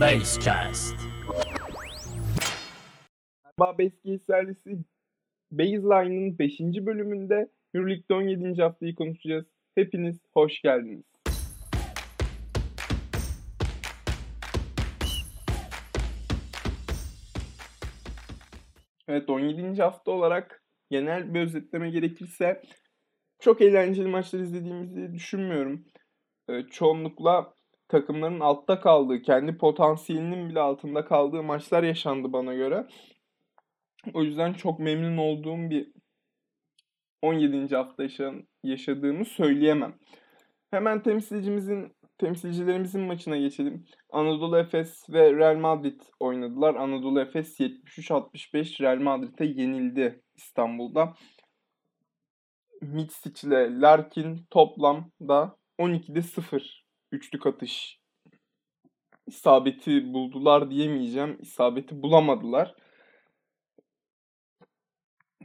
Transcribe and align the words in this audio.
Basecast. 0.00 0.96
Merhaba 3.58 3.78
Beskey 3.78 4.18
serisi 4.18 4.78
Baseline'ın 5.50 6.38
5. 6.38 6.60
bölümünde 6.60 7.50
Euroleague'de 7.74 8.14
17. 8.14 8.62
haftayı 8.62 8.94
konuşacağız. 8.94 9.46
Hepiniz 9.74 10.20
hoş 10.34 10.62
geldiniz. 10.62 11.04
Evet 19.08 19.30
17. 19.30 19.82
hafta 19.82 20.10
olarak 20.10 20.64
genel 20.90 21.34
bir 21.34 21.40
özetleme 21.40 21.90
gerekirse 21.90 22.62
çok 23.40 23.60
eğlenceli 23.60 24.08
maçlar 24.08 24.40
izlediğimizi 24.40 25.14
düşünmüyorum. 25.14 25.84
Ee, 26.48 26.62
çoğunlukla 26.70 27.54
takımların 27.90 28.40
altta 28.40 28.80
kaldığı, 28.80 29.22
kendi 29.22 29.58
potansiyelinin 29.58 30.48
bile 30.48 30.60
altında 30.60 31.04
kaldığı 31.04 31.42
maçlar 31.42 31.82
yaşandı 31.82 32.32
bana 32.32 32.54
göre. 32.54 32.86
O 34.14 34.22
yüzden 34.22 34.52
çok 34.52 34.78
memnun 34.78 35.16
olduğum 35.16 35.70
bir 35.70 35.92
17. 37.22 37.76
hafta 37.76 38.02
yaşa- 38.02 38.34
yaşadığımı 38.64 39.24
söyleyemem. 39.24 39.94
Hemen 40.70 41.02
temsilcimizin 41.02 41.92
temsilcilerimizin 42.18 43.00
maçına 43.00 43.36
geçelim. 43.36 43.84
Anadolu 44.10 44.58
Efes 44.58 45.10
ve 45.10 45.32
Real 45.32 45.56
Madrid 45.56 46.00
oynadılar. 46.20 46.74
Anadolu 46.74 47.20
Efes 47.20 47.60
73-65 47.60 48.80
Real 48.80 48.98
Madrid'e 48.98 49.44
yenildi 49.44 50.22
İstanbul'da. 50.36 51.14
Mitsic 52.82 53.46
ile 53.48 53.80
Larkin 53.80 54.46
toplamda 54.50 55.56
12'de 55.78 56.22
0 56.22 56.89
üçlük 57.12 57.46
atış 57.46 58.00
isabeti 59.26 60.12
buldular 60.14 60.70
diyemeyeceğim. 60.70 61.38
İsabeti 61.40 62.02
bulamadılar. 62.02 62.74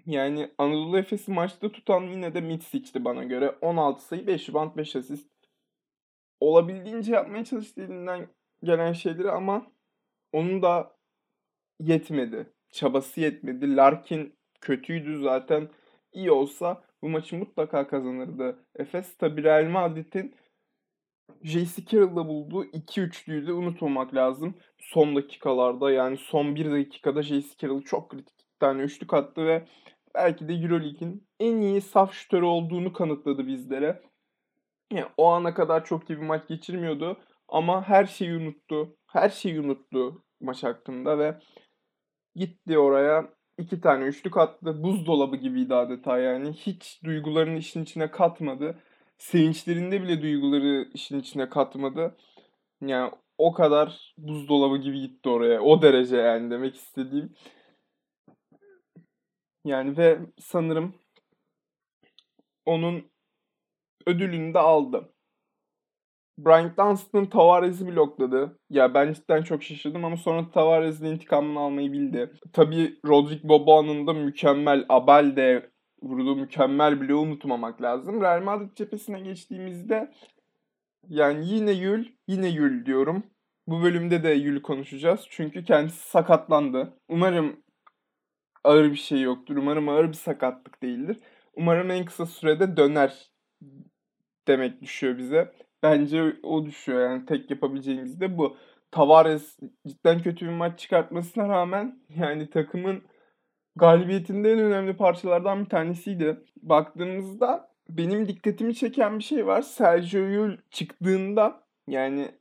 Yani 0.06 0.52
Anadolu 0.58 0.98
Efes'i 0.98 1.32
maçta 1.32 1.72
tutan 1.72 2.02
yine 2.02 2.34
de 2.34 2.42
Mitsic'ti 2.42 3.06
bana 3.06 3.24
göre. 3.24 3.56
16 3.62 4.06
sayı, 4.06 4.28
5 4.28 4.50
rebound, 4.50 4.76
5 4.78 4.96
asist. 4.96 5.30
Olabildiğince 6.40 7.12
yapmaya 7.12 7.46
çalıştı 7.46 7.82
elinden 7.82 8.28
gelen 8.64 8.94
şeyleri 8.94 9.32
ama 9.32 9.72
onun 10.34 10.62
da 10.62 10.96
yetmedi. 11.80 12.54
Çabası 12.70 13.22
yetmedi. 13.22 13.76
Larkin 13.76 14.36
kötüydü 14.62 15.22
zaten. 15.22 15.70
İyi 16.12 16.32
olsa 16.32 16.84
bu 17.02 17.10
maçı 17.10 17.36
mutlaka 17.36 17.88
kazanırdı. 17.88 18.66
Efes 18.76 19.18
tabi 19.18 19.44
Real 19.44 19.70
Madrid'in 19.70 20.36
J.C. 21.46 21.86
Carroll'la 21.86 22.28
bulduğu 22.28 22.66
2 22.66 23.02
üçlüyü 23.02 23.48
de 23.48 23.54
unutmamak 23.54 24.16
lazım. 24.16 24.56
Son 24.78 25.16
dakikalarda 25.16 25.92
yani 25.92 26.18
son 26.18 26.56
1 26.56 26.72
dakikada 26.72 27.24
J.C. 27.24 27.48
Carroll 27.58 27.82
çok 27.82 28.10
kritik 28.10 28.40
bir 28.40 28.60
tane 28.60 28.82
üçlük 28.82 29.14
attı 29.14 29.46
ve 29.46 29.68
belki 30.16 30.48
de 30.48 30.54
Euroleague'in 30.54 31.28
en 31.40 31.62
iyi 31.62 31.82
saf 31.82 32.14
şütörü 32.14 32.46
olduğunu 32.46 32.94
kanıtladı 32.94 33.48
bizlere. 33.48 34.02
Yani 34.92 35.08
o 35.18 35.28
ana 35.28 35.54
kadar 35.54 35.86
çok 35.86 36.10
iyi 36.10 36.22
bir 36.22 36.26
maç 36.26 36.48
geçirmiyordu 36.48 37.18
ama 37.48 37.90
her 37.90 38.06
şeyi 38.06 38.38
unuttu. 38.38 38.98
Her 39.08 39.30
şeyi 39.30 39.60
unuttu 39.60 40.24
maç 40.42 40.64
hakkında 40.64 41.20
ve 41.20 41.40
gitti 42.36 42.78
oraya 42.78 43.30
iki 43.58 43.82
tane 43.82 44.04
üçlük 44.04 44.38
attı. 44.38 44.84
Buzdolabı 44.84 45.36
gibiydi 45.36 45.76
adeta 45.76 46.18
yani. 46.18 46.54
Hiç 46.54 47.02
duygularını 47.04 47.58
işin 47.58 47.84
içine 47.84 48.12
katmadı. 48.12 48.80
Sevinçlerinde 49.18 50.02
bile 50.02 50.22
duyguları 50.22 50.90
işin 50.94 51.20
içine 51.20 51.50
katmadı. 51.50 52.18
Yani 52.82 53.12
o 53.38 53.54
kadar 53.54 54.14
buzdolabı 54.18 54.78
gibi 54.78 55.02
gitti 55.02 55.30
oraya. 55.30 55.62
O 55.62 55.82
derece 55.82 56.18
yani 56.18 56.52
demek 56.52 56.76
istediğim. 56.76 57.36
Yani 59.66 59.98
ve 59.98 60.20
sanırım 60.40 60.96
onun 62.66 63.12
ödülünü 64.08 64.54
de 64.54 64.60
aldı. 64.60 65.16
Brian 66.38 66.78
Dunstan 66.78 67.30
Tavares'i 67.30 67.88
blokladı. 67.88 68.60
Ya 68.70 68.94
ben 68.94 69.14
cidden 69.14 69.42
çok 69.44 69.64
şaşırdım 69.64 70.06
ama 70.06 70.18
sonra 70.18 70.52
Tavares'in 70.52 71.06
intikamını 71.06 71.60
almayı 71.60 71.92
bildi. 71.92 72.32
Tabii 72.54 73.00
Rodrik 73.06 73.44
Boboa'nın 73.44 74.08
da 74.08 74.14
mükemmel 74.14 74.86
Abel'de 74.90 75.72
vurduğu 76.06 76.36
mükemmel 76.36 77.02
bloğu 77.02 77.22
unutmamak 77.22 77.82
lazım. 77.82 78.22
Real 78.22 78.42
Madrid 78.44 78.76
cephesine 78.76 79.20
geçtiğimizde 79.20 80.12
yani 81.08 81.48
yine 81.48 81.72
Yül, 81.72 82.06
yine 82.28 82.48
Yül 82.48 82.86
diyorum. 82.86 83.24
Bu 83.68 83.84
bölümde 83.84 84.24
de 84.24 84.30
Yül 84.30 84.62
konuşacağız. 84.62 85.26
Çünkü 85.30 85.64
kendisi 85.64 86.10
sakatlandı. 86.10 86.94
Umarım 87.08 87.64
ağır 88.64 88.92
bir 88.92 88.96
şey 88.96 89.22
yoktur. 89.22 89.58
Umarım 89.58 89.90
ağır 89.90 90.08
bir 90.08 90.14
sakatlık 90.14 90.84
değildir. 90.84 91.20
Umarım 91.54 91.92
en 91.92 92.06
kısa 92.06 92.26
sürede 92.26 92.78
döner 92.78 93.32
demek 94.48 94.82
düşüyor 94.82 95.18
bize. 95.18 95.54
Bence 95.84 96.36
o 96.44 96.66
düşüyor 96.66 97.10
yani 97.10 97.26
tek 97.26 97.52
yapabileceğimiz 97.52 98.22
de 98.22 98.38
bu. 98.38 98.58
Tavares 98.92 99.60
cidden 99.88 100.22
kötü 100.22 100.46
bir 100.46 100.52
maç 100.52 100.80
çıkartmasına 100.80 101.50
rağmen 101.50 102.00
yani 102.10 102.50
takımın 102.50 103.04
galibiyetinde 103.76 104.52
en 104.52 104.60
önemli 104.60 104.98
parçalardan 104.98 105.64
bir 105.64 105.70
tanesiydi. 105.70 106.44
Baktığımızda 106.62 107.70
benim 107.90 108.28
dikkatimi 108.28 108.76
çeken 108.76 109.20
bir 109.20 109.24
şey 109.24 109.48
var. 109.48 109.62
Sergio 109.62 110.22
Yul 110.22 110.58
çıktığında 110.72 111.64
yani 111.88 112.32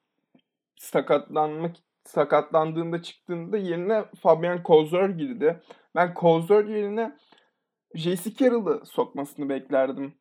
sakatlanmak 0.77 1.77
sakatlandığında 2.05 3.03
çıktığında 3.03 3.56
yerine 3.56 4.05
Fabian 4.22 4.62
Kozor 4.62 5.11
girdi. 5.11 5.62
Ben 5.95 6.15
Kozor 6.15 6.65
yerine 6.65 7.19
J.C. 7.95 8.34
Carroll'ı 8.34 8.87
sokmasını 8.87 9.49
beklerdim 9.49 10.15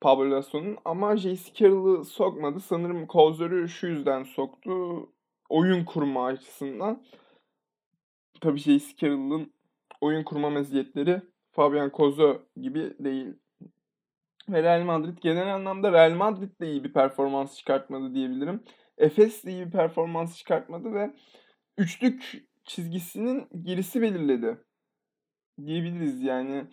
Pablo 0.00 0.30
Lasso'nun 0.30 0.76
ama 0.84 1.16
J.C. 1.16 1.54
Carroll'ı 1.54 2.04
sokmadı. 2.04 2.60
Sanırım 2.60 3.06
Kozor'u 3.06 3.68
şu 3.68 3.86
yüzden 3.86 4.22
soktu. 4.22 4.72
Oyun 5.48 5.84
kurma 5.84 6.26
açısından. 6.26 7.02
Tabii 8.40 8.58
J.C. 8.58 8.96
Carroll'ın 8.96 9.52
oyun 10.04 10.24
kurma 10.24 10.50
meziyetleri 10.50 11.22
Fabian 11.50 11.90
Kozo 11.90 12.42
gibi 12.56 12.96
değil. 12.98 13.34
Ve 14.48 14.62
Real 14.62 14.84
Madrid 14.84 15.18
genel 15.20 15.54
anlamda 15.54 15.92
Real 15.92 16.14
Madrid 16.14 16.60
de 16.60 16.70
iyi 16.70 16.84
bir 16.84 16.92
performans 16.92 17.58
çıkartmadı 17.58 18.14
diyebilirim. 18.14 18.64
Efes 18.98 19.44
de 19.44 19.52
iyi 19.52 19.66
bir 19.66 19.70
performans 19.70 20.38
çıkartmadı 20.38 20.94
ve 20.94 21.14
üçlük 21.78 22.44
çizgisinin 22.64 23.48
gerisi 23.62 24.02
belirledi. 24.02 24.64
Diyebiliriz 25.66 26.22
yani. 26.22 26.64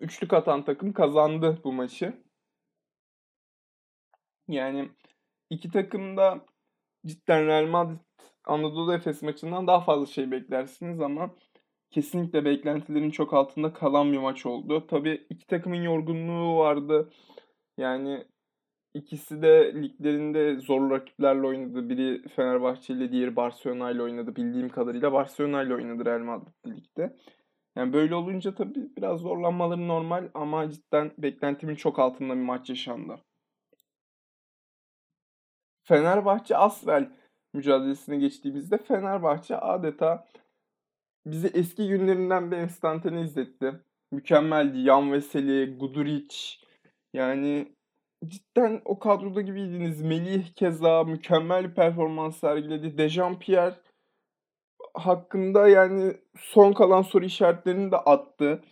Üçlük 0.00 0.32
atan 0.32 0.64
takım 0.64 0.92
kazandı 0.92 1.60
bu 1.64 1.72
maçı. 1.72 2.22
Yani 4.48 4.88
iki 5.50 5.70
takım 5.70 6.16
da 6.16 6.46
cidden 7.06 7.46
Real 7.46 7.66
Madrid 7.66 7.98
Anadolu 8.44 8.94
Efes 8.94 9.22
maçından 9.22 9.66
daha 9.66 9.80
fazla 9.80 10.06
şey 10.06 10.30
beklersiniz 10.30 11.00
ama 11.00 11.34
kesinlikle 11.94 12.44
beklentilerin 12.44 13.10
çok 13.10 13.34
altında 13.34 13.72
kalan 13.72 14.12
bir 14.12 14.18
maç 14.18 14.46
oldu. 14.46 14.86
Tabii 14.86 15.26
iki 15.30 15.46
takımın 15.46 15.82
yorgunluğu 15.82 16.58
vardı. 16.58 17.10
Yani 17.78 18.24
ikisi 18.94 19.42
de 19.42 19.74
liglerinde 19.74 20.56
zor 20.60 20.90
rakiplerle 20.90 21.46
oynadı. 21.46 21.88
Biri 21.88 22.28
Fenerbahçe 22.28 22.94
ile 22.94 23.12
diğeri 23.12 23.36
Barcelona 23.36 23.90
ile 23.90 24.02
oynadı. 24.02 24.36
Bildiğim 24.36 24.68
kadarıyla 24.68 25.12
Barcelona 25.12 25.62
ile 25.62 25.74
oynadı 25.74 26.04
Real 26.04 26.20
Madrid 26.20 26.52
ligde. 26.66 27.16
Yani 27.76 27.92
böyle 27.92 28.14
olunca 28.14 28.54
tabii 28.54 28.96
biraz 28.96 29.20
zorlanmaları 29.20 29.88
normal 29.88 30.28
ama 30.34 30.70
cidden 30.70 31.12
beklentimin 31.18 31.74
çok 31.74 31.98
altında 31.98 32.34
bir 32.34 32.42
maç 32.42 32.68
yaşandı. 32.70 33.20
Fenerbahçe 35.84 36.56
Asvel 36.56 37.10
mücadelesine 37.52 38.16
geçtiğimizde 38.16 38.78
Fenerbahçe 38.78 39.56
adeta 39.56 40.26
bizi 41.26 41.48
eski 41.48 41.88
günlerinden 41.88 42.50
bir 42.50 42.56
enstantane 42.56 43.20
izletti. 43.20 43.72
Mükemmeldi. 44.12 44.78
Yan 44.78 45.12
Veseli, 45.12 45.78
Guduric. 45.78 46.36
Yani 47.14 47.74
cidden 48.26 48.82
o 48.84 48.98
kadroda 48.98 49.40
gibiydiniz. 49.40 50.02
Melih 50.02 50.54
keza 50.54 51.04
mükemmel 51.04 51.70
bir 51.70 51.74
performans 51.74 52.36
sergiledi. 52.36 52.98
Dejan 52.98 53.38
Pierre 53.38 53.74
hakkında 54.94 55.68
yani 55.68 56.16
son 56.38 56.72
kalan 56.72 57.02
soru 57.02 57.24
işaretlerini 57.24 57.92
de 57.92 57.96
attı. 57.96 58.62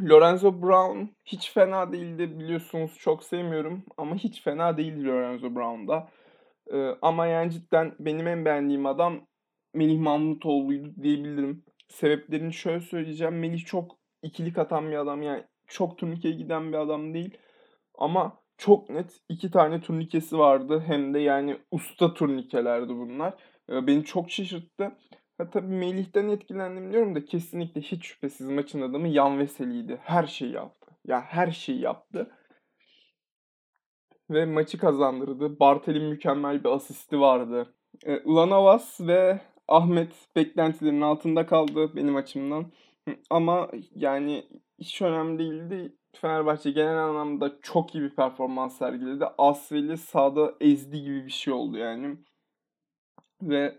Lorenzo 0.00 0.62
Brown 0.62 1.04
hiç 1.24 1.52
fena 1.52 1.92
değildi 1.92 2.38
biliyorsunuz 2.38 2.98
çok 2.98 3.24
sevmiyorum 3.24 3.84
ama 3.96 4.16
hiç 4.16 4.42
fena 4.42 4.76
değildi 4.76 5.06
Lorenzo 5.06 5.54
Brown'da. 5.54 6.08
Ee, 6.72 6.94
ama 7.02 7.26
yani 7.26 7.50
cidden 7.52 7.94
benim 7.98 8.26
en 8.26 8.44
beğendiğim 8.44 8.86
adam 8.86 9.20
Melih 9.74 9.98
Mahmutoğlu'ydu 9.98 11.02
diyebilirim. 11.02 11.64
Sebeplerini 11.88 12.52
şöyle 12.52 12.80
söyleyeceğim. 12.80 13.38
Melih 13.38 13.64
çok 13.66 13.98
ikilik 14.22 14.58
atan 14.58 14.90
bir 14.90 14.96
adam 14.96 15.22
yani 15.22 15.44
çok 15.66 15.98
turnikeye 15.98 16.34
giden 16.34 16.72
bir 16.72 16.78
adam 16.78 17.14
değil. 17.14 17.38
Ama 17.94 18.40
çok 18.58 18.90
net 18.90 19.20
iki 19.28 19.50
tane 19.50 19.80
turnikesi 19.80 20.38
vardı. 20.38 20.82
Hem 20.86 21.14
de 21.14 21.18
yani 21.18 21.58
usta 21.70 22.14
turnikelerdi 22.14 22.88
bunlar. 22.88 23.34
Eee, 23.70 23.86
beni 23.86 24.04
çok 24.04 24.30
şaşırttı. 24.30 24.92
Ha, 25.38 25.50
tabii 25.50 25.74
Melih'ten 25.74 26.28
etkilendim 26.28 26.92
diyorum 26.92 27.14
da 27.14 27.24
kesinlikle 27.24 27.80
hiç 27.80 28.06
şüphesiz 28.06 28.48
maçın 28.48 28.82
adamı 28.82 29.08
Yan 29.08 29.38
Veseli'ydi. 29.38 29.98
Her 30.02 30.26
şeyi 30.26 30.52
yaptı. 30.52 30.90
Ya 31.04 31.20
her 31.20 31.50
şeyi 31.50 31.80
yaptı. 31.80 32.30
Ve 34.30 34.44
maçı 34.44 34.78
kazandırdı. 34.78 35.60
Bartel'in 35.60 36.04
mükemmel 36.04 36.64
bir 36.64 36.68
asisti 36.68 37.20
vardı. 37.20 37.74
Eee, 38.06 38.22
Ulanovas 38.24 39.00
ve 39.00 39.40
Ahmet 39.68 40.28
beklentilerin 40.36 41.00
altında 41.00 41.46
kaldı 41.46 41.96
benim 41.96 42.16
açımdan. 42.16 42.72
Ama 43.30 43.70
yani 43.94 44.44
hiç 44.78 45.02
önemli 45.02 45.38
değildi. 45.38 45.96
Fenerbahçe 46.12 46.70
genel 46.70 46.98
anlamda 47.04 47.60
çok 47.62 47.94
iyi 47.94 48.04
bir 48.04 48.14
performans 48.14 48.78
sergiledi. 48.78 49.24
Asvel'i 49.38 49.96
sahada 49.96 50.54
ezdi 50.60 51.02
gibi 51.02 51.26
bir 51.26 51.30
şey 51.30 51.54
oldu 51.54 51.78
yani. 51.78 52.16
Ve 53.42 53.78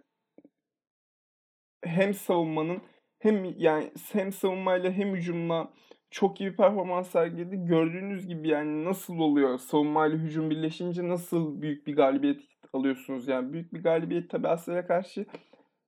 hem 1.83 2.13
savunmanın 2.13 2.81
hem 3.19 3.45
yani 3.57 3.91
hem 4.12 4.31
savunmayla 4.31 4.91
hem 4.91 5.15
hücumla 5.15 5.74
çok 6.12 6.41
iyi 6.41 6.51
bir 6.51 6.57
performans 6.57 7.09
sergiledi. 7.09 7.65
Gördüğünüz 7.65 8.27
gibi 8.27 8.47
yani 8.47 8.86
nasıl 8.86 9.19
oluyor? 9.19 9.57
Savunmayla 9.57 10.18
hücum 10.18 10.50
birleşince 10.50 11.07
nasıl 11.07 11.62
büyük 11.62 11.88
bir 11.88 11.95
galibiyet 11.95 12.41
alıyorsunuz? 12.74 13.27
Yani 13.27 13.53
büyük 13.53 13.74
bir 13.74 13.83
galibiyet 13.83 14.30
tabii 14.30 14.47
Asvel'e 14.47 14.86
karşı 14.86 15.25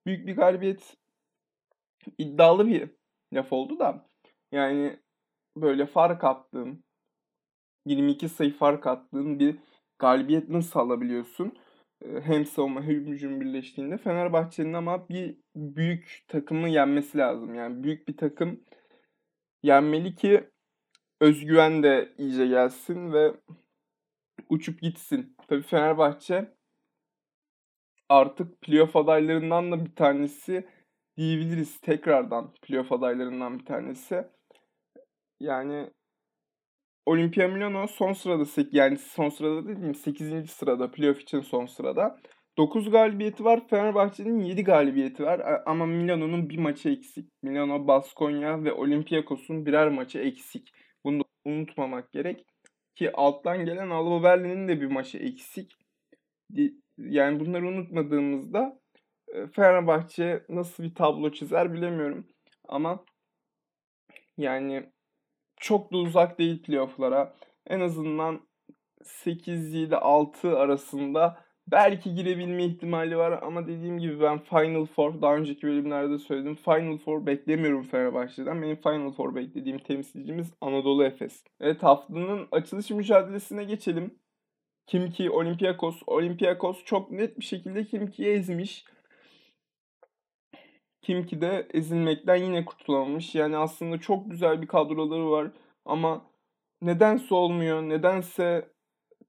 büyük 0.06 0.28
bir 0.28 0.36
galibiyet 0.36 0.98
iddialı 2.18 2.68
bir 2.68 2.90
laf 3.34 3.54
oldu 3.54 3.80
da 3.80 4.10
yani 4.52 5.00
böyle 5.58 5.86
fark 5.86 6.24
attığın 6.24 6.84
22 7.86 8.30
sayı 8.30 8.54
fark 8.54 8.88
attığın 8.88 9.40
bir 9.40 9.58
galibiyet 10.00 10.50
nasıl 10.50 10.80
alabiliyorsun? 10.80 11.58
Hem 12.24 12.46
savunma 12.46 12.82
hem 12.82 13.06
hücum 13.06 13.42
birleştiğinde 13.42 13.98
Fenerbahçe'nin 13.98 14.74
ama 14.74 15.10
bir 15.10 15.38
büyük 15.56 16.26
takımı 16.28 16.70
yenmesi 16.70 17.18
lazım. 17.18 17.56
Yani 17.56 17.84
büyük 17.84 18.08
bir 18.08 18.18
takım 18.18 18.64
yenmeli 19.64 20.16
ki 20.16 20.50
özgüven 21.22 21.84
de 21.84 22.14
iyice 22.18 22.48
gelsin 22.48 23.14
ve 23.14 23.34
uçup 24.50 24.82
gitsin. 24.82 25.36
Tabii 25.48 25.62
Fenerbahçe 25.62 26.54
artık 28.12 28.62
playoff 28.62 28.96
adaylarından 28.96 29.72
da 29.72 29.86
bir 29.86 29.96
tanesi 29.96 30.68
diyebiliriz. 31.18 31.80
Tekrardan 31.82 32.54
playoff 32.62 32.92
adaylarından 32.92 33.60
bir 33.60 33.66
tanesi. 33.66 34.28
Yani 35.40 35.90
Olimpia 37.06 37.48
Milano 37.48 37.88
son 37.88 38.14
sırada 38.14 38.44
yani 38.72 38.98
son 38.98 39.30
sırada 39.30 39.68
dediğim 39.68 39.96
8. 39.96 40.50
sırada 40.52 40.92
playoff 40.92 41.22
için 41.22 41.42
son 41.42 41.66
sırada. 41.66 42.20
9 42.58 42.92
galibiyeti 42.92 43.44
var. 43.44 43.68
Fenerbahçe'nin 43.68 44.40
7 44.40 44.64
galibiyeti 44.64 45.24
var. 45.24 45.62
Ama 45.66 45.86
Milano'nun 45.86 46.50
bir 46.50 46.58
maçı 46.58 46.90
eksik. 46.90 47.30
Milano, 47.44 47.88
Baskonya 47.88 48.64
ve 48.64 48.74
Olympiakos'un 48.74 49.66
birer 49.66 49.90
maçı 49.90 50.20
eksik. 50.20 50.72
Bunu 51.06 51.20
da 51.20 51.24
unutmamak 51.46 52.12
gerek. 52.12 52.46
Ki 52.96 53.12
alttan 53.12 53.66
gelen 53.66 53.90
Alba 53.90 54.24
Berlin'in 54.24 54.68
de 54.68 54.82
bir 54.82 54.92
maçı 54.92 55.18
eksik. 55.18 55.78
Yani 57.10 57.40
bunları 57.40 57.68
unutmadığımızda 57.68 58.80
Fenerbahçe 59.56 60.46
nasıl 60.50 60.84
bir 60.84 60.96
tablo 60.96 61.32
çizer 61.32 61.74
bilemiyorum. 61.74 62.28
Ama 62.68 63.06
yani 64.38 64.92
çok 65.58 65.94
da 65.94 65.98
uzak 65.98 66.40
değil 66.40 66.64
playoff'lara. 66.64 67.34
En 67.68 67.80
azından 67.80 68.42
8-7-6 69.04 70.56
arasında 70.56 71.44
belki 71.68 72.16
girebilme 72.16 72.66
ihtimali 72.66 73.18
var 73.18 73.40
ama 73.42 73.68
dediğim 73.68 73.98
gibi 74.00 74.22
ben 74.22 74.40
Final 74.40 74.86
Four 74.86 75.22
daha 75.22 75.36
önceki 75.36 75.68
bölümlerde 75.68 76.18
söyledim. 76.18 76.56
Final 76.56 76.98
Four 76.98 77.26
beklemiyorum 77.26 77.84
Fenerbahçe'den. 77.84 78.62
Benim 78.62 78.76
Final 78.76 79.12
Four 79.12 79.36
beklediğim 79.36 79.80
temsilcimiz 79.80 80.54
Anadolu 80.62 81.04
Efes. 81.04 81.44
Evet 81.60 81.84
haftanın 81.84 82.48
açılış 82.52 82.90
mücadelesine 82.90 83.64
geçelim. 83.64 84.20
Kimki 84.88 85.30
Olympiakos. 85.30 86.02
Olympiakos 86.08 86.84
çok 86.84 87.12
net 87.12 87.40
bir 87.40 87.46
şekilde 87.46 87.86
Kimki'yi 87.86 88.30
ezmiş. 88.30 88.86
Kimki 91.02 91.42
de 91.42 91.68
ezilmekten 91.74 92.36
yine 92.36 92.66
kurtulamamış. 92.66 93.36
Yani 93.36 93.58
aslında 93.58 93.98
çok 94.00 94.32
güzel 94.32 94.62
bir 94.62 94.68
kadroları 94.68 95.32
var 95.32 95.52
ama 95.86 96.26
nedense 96.82 97.36
olmuyor. 97.36 97.82
Nedense 97.82 98.70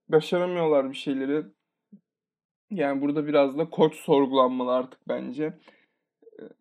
başaramıyorlar 0.08 0.90
bir 0.90 0.96
şeyleri. 0.96 1.44
Yani 2.70 3.00
burada 3.02 3.26
biraz 3.26 3.58
da 3.58 3.70
koç 3.70 3.94
sorgulanmalı 3.94 4.72
artık 4.72 5.08
bence. 5.08 5.58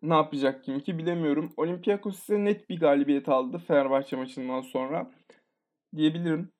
Ne 0.02 0.14
yapacak 0.14 0.64
Kimki 0.64 0.98
bilemiyorum. 0.98 1.52
Olympiakos 1.56 2.18
ise 2.18 2.44
net 2.44 2.70
bir 2.70 2.80
galibiyet 2.80 3.28
aldı 3.28 3.58
Fenerbahçe 3.58 4.16
maçından 4.16 4.60
sonra 4.60 5.10
diyebilirim. 5.96 6.52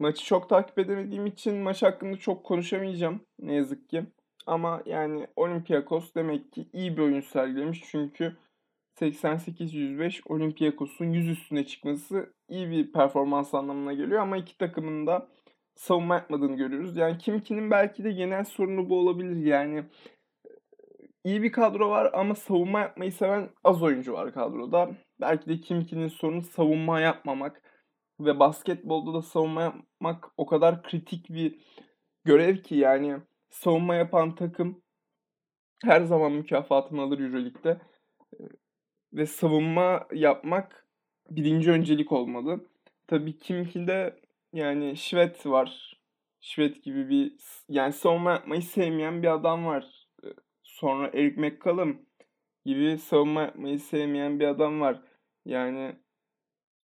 Maçı 0.00 0.24
çok 0.24 0.48
takip 0.48 0.78
edemediğim 0.78 1.26
için 1.26 1.56
maç 1.56 1.82
hakkında 1.82 2.16
çok 2.16 2.44
konuşamayacağım 2.44 3.20
ne 3.38 3.54
yazık 3.54 3.88
ki. 3.90 4.02
Ama 4.46 4.82
yani 4.86 5.26
Olympiakos 5.36 6.14
demek 6.14 6.52
ki 6.52 6.68
iyi 6.72 6.96
bir 6.96 7.02
oyun 7.02 7.20
sergilemiş. 7.20 7.82
Çünkü 7.90 8.36
88-105 9.00 10.20
Olympiakos'un 10.26 11.04
100 11.04 11.28
üstüne 11.28 11.66
çıkması 11.66 12.32
iyi 12.48 12.70
bir 12.70 12.92
performans 12.92 13.54
anlamına 13.54 13.92
geliyor. 13.92 14.20
Ama 14.20 14.36
iki 14.36 14.58
takımın 14.58 15.06
da 15.06 15.28
savunma 15.74 16.14
yapmadığını 16.14 16.56
görüyoruz. 16.56 16.96
Yani 16.96 17.18
Kimki'nin 17.18 17.70
belki 17.70 18.04
de 18.04 18.12
genel 18.12 18.44
sorunu 18.44 18.90
bu 18.90 18.98
olabilir. 18.98 19.46
Yani 19.46 19.84
iyi 21.24 21.42
bir 21.42 21.52
kadro 21.52 21.90
var 21.90 22.10
ama 22.12 22.34
savunma 22.34 22.80
yapmayı 22.80 23.12
seven 23.12 23.48
az 23.64 23.82
oyuncu 23.82 24.12
var 24.12 24.34
kadroda. 24.34 24.90
Belki 25.20 25.48
de 25.48 25.60
Kimki'nin 25.60 26.08
sorunu 26.08 26.42
savunma 26.42 27.00
yapmamak 27.00 27.62
ve 28.20 28.38
basketbolda 28.38 29.14
da 29.14 29.22
savunma 29.22 29.62
yapmak 29.62 30.32
o 30.36 30.46
kadar 30.46 30.82
kritik 30.82 31.30
bir 31.30 31.60
görev 32.24 32.56
ki 32.56 32.74
yani 32.74 33.16
savunma 33.50 33.94
yapan 33.94 34.34
takım 34.34 34.82
her 35.84 36.00
zaman 36.00 36.32
mükafatını 36.32 37.00
alır 37.00 37.18
Euroleague'de. 37.18 37.80
Ve 39.12 39.26
savunma 39.26 40.06
yapmak 40.12 40.86
birinci 41.30 41.70
öncelik 41.70 42.12
olmalı. 42.12 42.66
Tabii 43.06 43.38
Kimki'de 43.38 44.20
yani 44.52 44.96
Şvet 44.96 45.46
var. 45.46 46.00
Şvet 46.40 46.82
gibi 46.82 47.08
bir 47.08 47.36
yani 47.68 47.92
savunma 47.92 48.30
yapmayı 48.30 48.62
sevmeyen 48.62 49.22
bir 49.22 49.34
adam 49.34 49.66
var. 49.66 50.08
Sonra 50.62 51.08
Eric 51.08 51.40
McCallum 51.40 52.06
gibi 52.64 52.98
savunma 52.98 53.42
yapmayı 53.42 53.78
sevmeyen 53.78 54.40
bir 54.40 54.46
adam 54.46 54.80
var. 54.80 55.02
Yani 55.44 55.96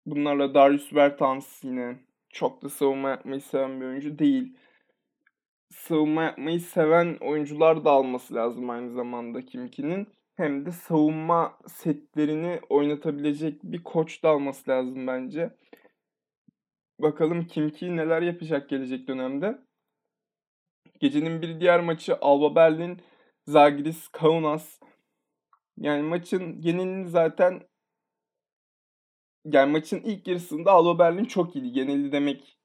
bunlarla 0.06 0.54
Darius 0.54 0.94
Bertans 0.94 1.64
yine 1.64 1.96
çok 2.28 2.62
da 2.62 2.68
savunma 2.68 3.08
yapmayı 3.10 3.40
seven 3.40 3.80
bir 3.80 3.86
oyuncu 3.86 4.18
değil 4.18 4.56
savunma 5.74 6.22
yapmayı 6.22 6.60
seven 6.60 7.16
oyuncular 7.20 7.84
da 7.84 7.90
alması 7.90 8.34
lazım 8.34 8.70
aynı 8.70 8.90
zamanda 8.94 9.44
Kimki'nin. 9.44 10.08
Hem 10.36 10.66
de 10.66 10.72
savunma 10.72 11.58
setlerini 11.66 12.60
oynatabilecek 12.68 13.62
bir 13.62 13.84
koç 13.84 14.22
da 14.22 14.28
alması 14.28 14.70
lazım 14.70 15.06
bence. 15.06 15.56
Bakalım 16.98 17.46
Kimki 17.46 17.96
neler 17.96 18.22
yapacak 18.22 18.68
gelecek 18.68 19.08
dönemde. 19.08 19.58
Gecenin 21.00 21.42
bir 21.42 21.60
diğer 21.60 21.80
maçı 21.80 22.16
Alba 22.20 22.54
Berlin, 22.54 23.02
Zagris, 23.46 24.08
Kaunas. 24.08 24.80
Yani 25.78 26.02
maçın 26.02 26.60
genelini 26.60 27.08
zaten 27.08 27.60
yani 29.44 29.72
maçın 29.72 30.00
ilk 30.00 30.28
yarısında 30.28 30.72
Alba 30.72 30.98
Berlin 30.98 31.24
çok 31.24 31.56
iyiydi. 31.56 31.72
Geneli 31.72 32.12
demek 32.12 32.58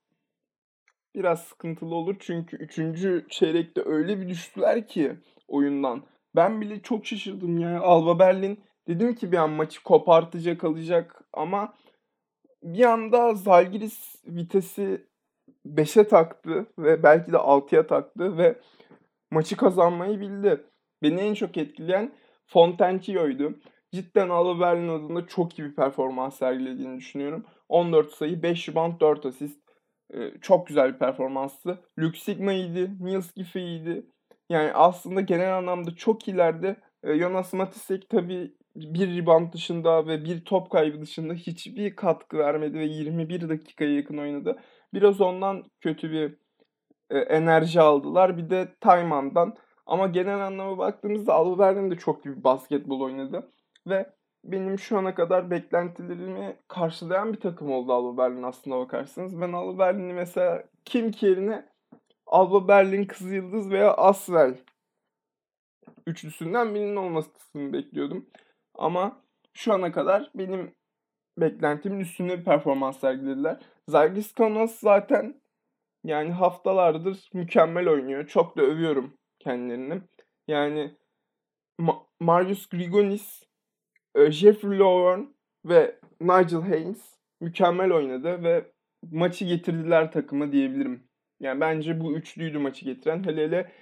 biraz 1.14 1.42
sıkıntılı 1.42 1.94
olur. 1.94 2.16
Çünkü 2.20 2.56
3. 2.56 3.30
çeyrekte 3.30 3.82
öyle 3.84 4.20
bir 4.20 4.28
düştüler 4.28 4.88
ki 4.88 5.16
oyundan. 5.48 6.02
Ben 6.36 6.60
bile 6.60 6.82
çok 6.82 7.06
şaşırdım 7.06 7.58
ya. 7.58 7.80
Alba 7.80 8.18
Berlin 8.18 8.60
dedim 8.88 9.14
ki 9.14 9.32
bir 9.32 9.36
an 9.36 9.50
maçı 9.50 9.82
kopartacak 9.82 10.64
alacak 10.64 11.24
ama 11.32 11.74
bir 12.62 12.84
anda 12.84 13.34
Zalgiris 13.34 14.16
vitesi 14.26 15.06
5'e 15.66 16.08
taktı 16.08 16.66
ve 16.78 17.02
belki 17.02 17.32
de 17.32 17.36
6'ya 17.36 17.86
taktı 17.86 18.38
ve 18.38 18.60
maçı 19.30 19.56
kazanmayı 19.56 20.20
bildi. 20.20 20.64
Beni 21.02 21.20
en 21.20 21.34
çok 21.34 21.56
etkileyen 21.56 22.12
Fontentio'ydu. 22.46 23.54
Cidden 23.92 24.28
Alba 24.28 24.66
adında 24.66 25.26
çok 25.26 25.58
iyi 25.58 25.64
bir 25.64 25.74
performans 25.74 26.38
sergilediğini 26.38 26.98
düşünüyorum. 26.98 27.44
14 27.68 28.12
sayı, 28.12 28.42
5 28.42 28.68
rebound, 28.68 29.00
4 29.00 29.26
asist 29.26 29.60
çok 30.40 30.66
güzel 30.66 30.94
bir 30.94 30.98
performanstı. 30.98 31.78
Luke 31.98 32.18
Sigma 32.18 32.52
iyiydi. 32.52 32.90
Niels 33.00 33.34
Giffey 33.34 33.64
iyiydi. 33.64 34.06
Yani 34.48 34.72
aslında 34.72 35.20
genel 35.20 35.58
anlamda 35.58 35.94
çok 35.96 36.28
ileride 36.28 36.76
Jonas 37.04 37.52
Matisek 37.52 38.08
tabii 38.08 38.54
bir 38.76 39.16
rebound 39.16 39.52
dışında 39.52 40.06
ve 40.06 40.24
bir 40.24 40.44
top 40.44 40.70
kaybı 40.70 41.00
dışında 41.00 41.34
hiçbir 41.34 41.96
katkı 41.96 42.38
vermedi 42.38 42.78
ve 42.78 42.84
21 42.84 43.48
dakikaya 43.48 43.94
yakın 43.94 44.18
oynadı. 44.18 44.58
Biraz 44.94 45.20
ondan 45.20 45.64
kötü 45.80 46.12
bir 46.12 46.34
e, 47.10 47.18
enerji 47.18 47.80
aldılar. 47.80 48.38
Bir 48.38 48.50
de 48.50 48.74
Tayman'dan. 48.80 49.56
Ama 49.86 50.06
genel 50.06 50.46
anlamda 50.46 50.78
baktığımızda 50.78 51.34
Alba 51.34 51.58
Berlin 51.58 51.90
de 51.90 51.96
çok 51.96 52.26
iyi 52.26 52.36
bir 52.36 52.44
basketbol 52.44 53.00
oynadı. 53.00 53.50
Ve 53.90 54.12
benim 54.44 54.78
şu 54.78 54.98
ana 54.98 55.14
kadar 55.14 55.50
beklentilerimi 55.50 56.56
karşılayan 56.68 57.32
bir 57.32 57.40
takım 57.40 57.72
oldu 57.72 57.92
Alba 57.92 58.22
Berlin 58.22 58.42
aslında 58.42 58.78
bakarsanız. 58.78 59.40
Ben 59.40 59.52
Alba 59.52 59.78
Berlin'i 59.78 60.12
mesela 60.12 60.64
kim 60.84 61.10
yerine 61.20 61.68
Alba 62.26 62.68
Berlin, 62.68 63.04
Kızıldız 63.04 63.70
veya 63.70 63.94
Asvel 63.94 64.58
üçlüsünden 66.06 66.74
birinin 66.74 66.96
olmasını 66.96 67.72
bekliyordum. 67.72 68.26
Ama 68.74 69.22
şu 69.52 69.72
ana 69.72 69.92
kadar 69.92 70.30
benim 70.34 70.74
beklentimin 71.38 72.00
üstünde 72.00 72.38
bir 72.38 72.44
performans 72.44 73.00
sergilediler. 73.00 73.62
Zalgiris 73.88 74.32
Kaunas 74.34 74.78
zaten 74.78 75.40
yani 76.04 76.32
haftalardır 76.32 77.30
mükemmel 77.34 77.88
oynuyor. 77.88 78.26
Çok 78.26 78.56
da 78.56 78.62
övüyorum 78.62 79.14
kendilerini. 79.38 80.02
Yani 80.48 80.96
Ma- 81.80 82.02
Marius 82.20 82.68
Grigonis, 82.68 83.42
Jeffrey 84.30 84.78
Lovern 84.78 85.20
ve 85.64 86.00
Nigel 86.20 86.60
Haynes 86.60 87.18
mükemmel 87.40 87.92
oynadı 87.92 88.42
ve 88.44 88.72
maçı 89.10 89.44
getirdiler 89.44 90.12
takıma 90.12 90.52
diyebilirim. 90.52 91.02
Yani 91.40 91.60
bence 91.60 92.00
bu 92.00 92.12
üçlüydü 92.12 92.58
maçı 92.58 92.84
getiren. 92.84 93.24
Hele 93.24 93.44
hele 93.44 93.72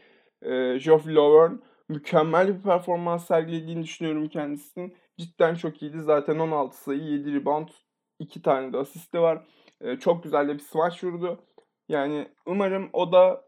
e, 0.43 0.79
Jeffrey 0.79 1.15
Lovern 1.15 1.53
mükemmel 1.89 2.59
bir 2.59 2.63
performans 2.63 3.27
sergilediğini 3.27 3.83
düşünüyorum 3.83 4.29
kendisinin. 4.29 4.97
Cidden 5.19 5.55
çok 5.55 5.83
iyiydi. 5.83 6.01
Zaten 6.01 6.39
16 6.39 6.83
sayı, 6.83 7.03
7 7.03 7.35
rebound, 7.35 7.69
2 8.19 8.43
tane 8.43 8.73
de 8.73 8.79
asisti 8.79 9.21
var. 9.21 9.47
E, 9.81 9.97
çok 9.97 10.23
güzel 10.23 10.49
de 10.49 10.55
bir 10.55 10.59
smaç 10.59 11.05
vurdu. 11.05 11.45
Yani 11.89 12.29
umarım 12.47 12.91
o 12.93 13.13
da 13.13 13.45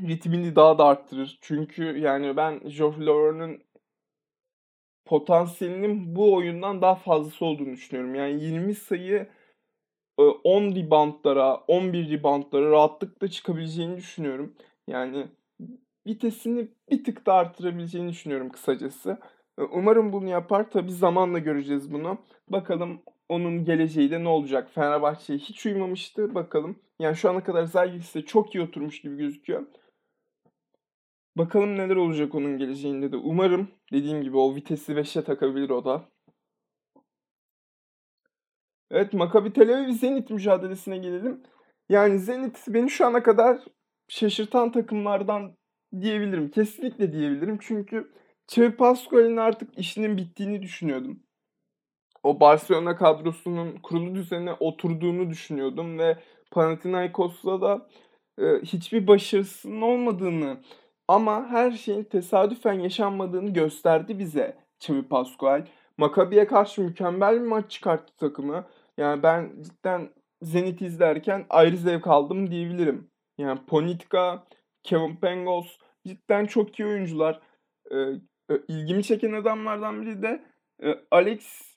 ritmini 0.00 0.56
daha 0.56 0.78
da 0.78 0.84
arttırır. 0.84 1.38
Çünkü 1.40 1.98
yani 1.98 2.36
ben 2.36 2.60
Geoffrey 2.60 3.06
Lover'ın 3.06 3.62
potansiyelinin 5.04 6.16
bu 6.16 6.34
oyundan 6.34 6.82
daha 6.82 6.94
fazlası 6.94 7.44
olduğunu 7.44 7.72
düşünüyorum. 7.72 8.14
Yani 8.14 8.44
20 8.44 8.74
sayı 8.74 9.28
10 10.16 10.74
reboundlara, 10.76 11.54
11 11.56 12.10
reboundlara 12.10 12.70
rahatlıkla 12.70 13.28
çıkabileceğini 13.28 13.96
düşünüyorum. 13.96 14.54
Yani 14.88 15.26
vitesini 16.06 16.68
bir 16.90 17.04
tık 17.04 17.26
da 17.26 17.34
artırabileceğini 17.34 18.10
düşünüyorum 18.10 18.48
kısacası. 18.48 19.18
Umarım 19.72 20.12
bunu 20.12 20.28
yapar. 20.28 20.70
Tabi 20.70 20.92
zamanla 20.92 21.38
göreceğiz 21.38 21.92
bunu. 21.92 22.18
Bakalım 22.48 23.02
onun 23.28 23.64
geleceği 23.64 24.10
de 24.10 24.24
ne 24.24 24.28
olacak? 24.28 24.70
Fenerbahçe'ye 24.74 25.38
hiç 25.38 25.66
uymamıştı. 25.66 26.34
Bakalım. 26.34 26.76
Yani 26.98 27.16
şu 27.16 27.30
ana 27.30 27.44
kadar 27.44 27.64
Zalgiris'te 27.64 28.22
çok 28.22 28.54
iyi 28.54 28.64
oturmuş 28.64 29.00
gibi 29.00 29.16
gözüküyor. 29.16 29.66
Bakalım 31.36 31.78
neler 31.78 31.96
olacak 31.96 32.34
onun 32.34 32.58
geleceğinde 32.58 33.12
de. 33.12 33.16
Umarım 33.16 33.68
dediğim 33.92 34.22
gibi 34.22 34.36
o 34.36 34.54
vitesi 34.54 34.92
5'e 34.92 35.24
takabilir 35.24 35.70
o 35.70 35.84
da. 35.84 36.08
Evet 38.90 39.12
Maccabi 39.12 39.52
Tel 39.52 39.74
Aviv 39.74 39.92
Zenit 39.92 40.30
mücadelesine 40.30 40.98
gelelim. 40.98 41.42
Yani 41.88 42.18
Zenit 42.18 42.64
beni 42.68 42.90
şu 42.90 43.06
ana 43.06 43.22
kadar 43.22 43.60
şaşırtan 44.08 44.72
takımlardan 44.72 45.56
diyebilirim. 46.00 46.50
Kesinlikle 46.50 47.12
diyebilirim. 47.12 47.58
Çünkü 47.60 48.12
Xavi 48.48 48.76
Pascual'in 48.76 49.36
artık 49.36 49.78
işinin 49.78 50.16
bittiğini 50.16 50.62
düşünüyordum. 50.62 51.22
O 52.22 52.40
Barcelona 52.40 52.96
kadrosunun 52.96 53.76
kurulu 53.82 54.14
düzenine 54.14 54.52
oturduğunu 54.52 55.30
düşünüyordum 55.30 55.98
ve 55.98 56.18
Panathinaikos'la 56.50 57.60
da 57.60 57.88
e, 58.38 58.44
hiçbir 58.62 59.06
başarısının 59.06 59.80
olmadığını 59.80 60.60
ama 61.08 61.48
her 61.48 61.72
şeyin 61.72 62.04
tesadüfen 62.04 62.72
yaşanmadığını 62.72 63.52
gösterdi 63.52 64.18
bize 64.18 64.56
Xavi 64.80 65.02
Pascual. 65.02 65.66
Maccabi'ye 65.98 66.46
karşı 66.46 66.82
mükemmel 66.82 67.40
bir 67.40 67.46
maç 67.46 67.70
çıkarttı 67.70 68.16
takımı. 68.16 68.64
Yani 68.96 69.22
ben 69.22 69.52
cidden 69.62 70.08
Zenit 70.42 70.82
izlerken 70.82 71.46
ayrı 71.50 71.76
zevk 71.76 72.06
aldım 72.06 72.50
diyebilirim. 72.50 73.10
Yani 73.38 73.60
Ponitka, 73.66 74.46
Kevin 74.82 75.16
Pangos 75.16 75.78
cidden 76.06 76.46
çok 76.46 76.78
iyi 76.80 76.86
oyuncular. 76.86 77.40
Ee, 77.90 77.96
ilgimi 78.68 79.04
çeken 79.04 79.32
adamlardan 79.32 80.02
biri 80.02 80.22
de 80.22 80.44
e, 80.82 80.94
Alex 81.10 81.74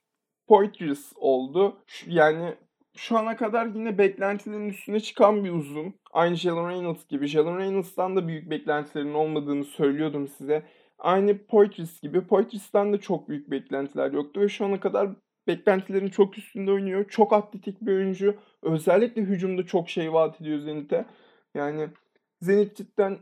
Poitras 0.47 1.13
oldu. 1.15 1.77
Yani 2.07 2.55
şu 2.97 3.17
ana 3.17 3.35
kadar 3.37 3.65
yine 3.65 3.97
beklentilerin 3.97 4.69
üstüne 4.69 4.99
çıkan 4.99 5.43
bir 5.43 5.51
uzun. 5.51 5.95
Aynı 6.17 6.35
Jalen 6.35 6.69
Reynolds 6.69 7.07
gibi. 7.07 7.27
Jalen 7.27 7.57
Reynolds'tan 7.57 8.15
da 8.15 8.27
büyük 8.27 8.49
beklentilerin 8.49 9.13
olmadığını 9.13 9.65
söylüyordum 9.65 10.27
size. 10.27 10.63
Aynı 10.99 11.45
Poitras 11.45 12.01
gibi. 12.01 12.27
Poitras'tan 12.27 12.93
da 12.93 12.99
çok 12.99 13.29
büyük 13.29 13.51
beklentiler 13.51 14.11
yoktu 14.11 14.41
ve 14.41 14.49
şu 14.49 14.65
ana 14.65 14.79
kadar 14.79 15.09
beklentilerin 15.47 16.09
çok 16.09 16.37
üstünde 16.37 16.71
oynuyor. 16.71 17.09
Çok 17.09 17.33
atletik 17.33 17.81
bir 17.81 17.91
oyuncu. 17.91 18.35
Özellikle 18.63 19.21
hücumda 19.21 19.65
çok 19.65 19.89
şey 19.89 20.13
vaat 20.13 20.41
ediyor 20.41 20.59
Zenit'e. 20.59 21.05
Yani 21.55 21.89
Zenit 22.41 22.75
cidden 22.75 23.17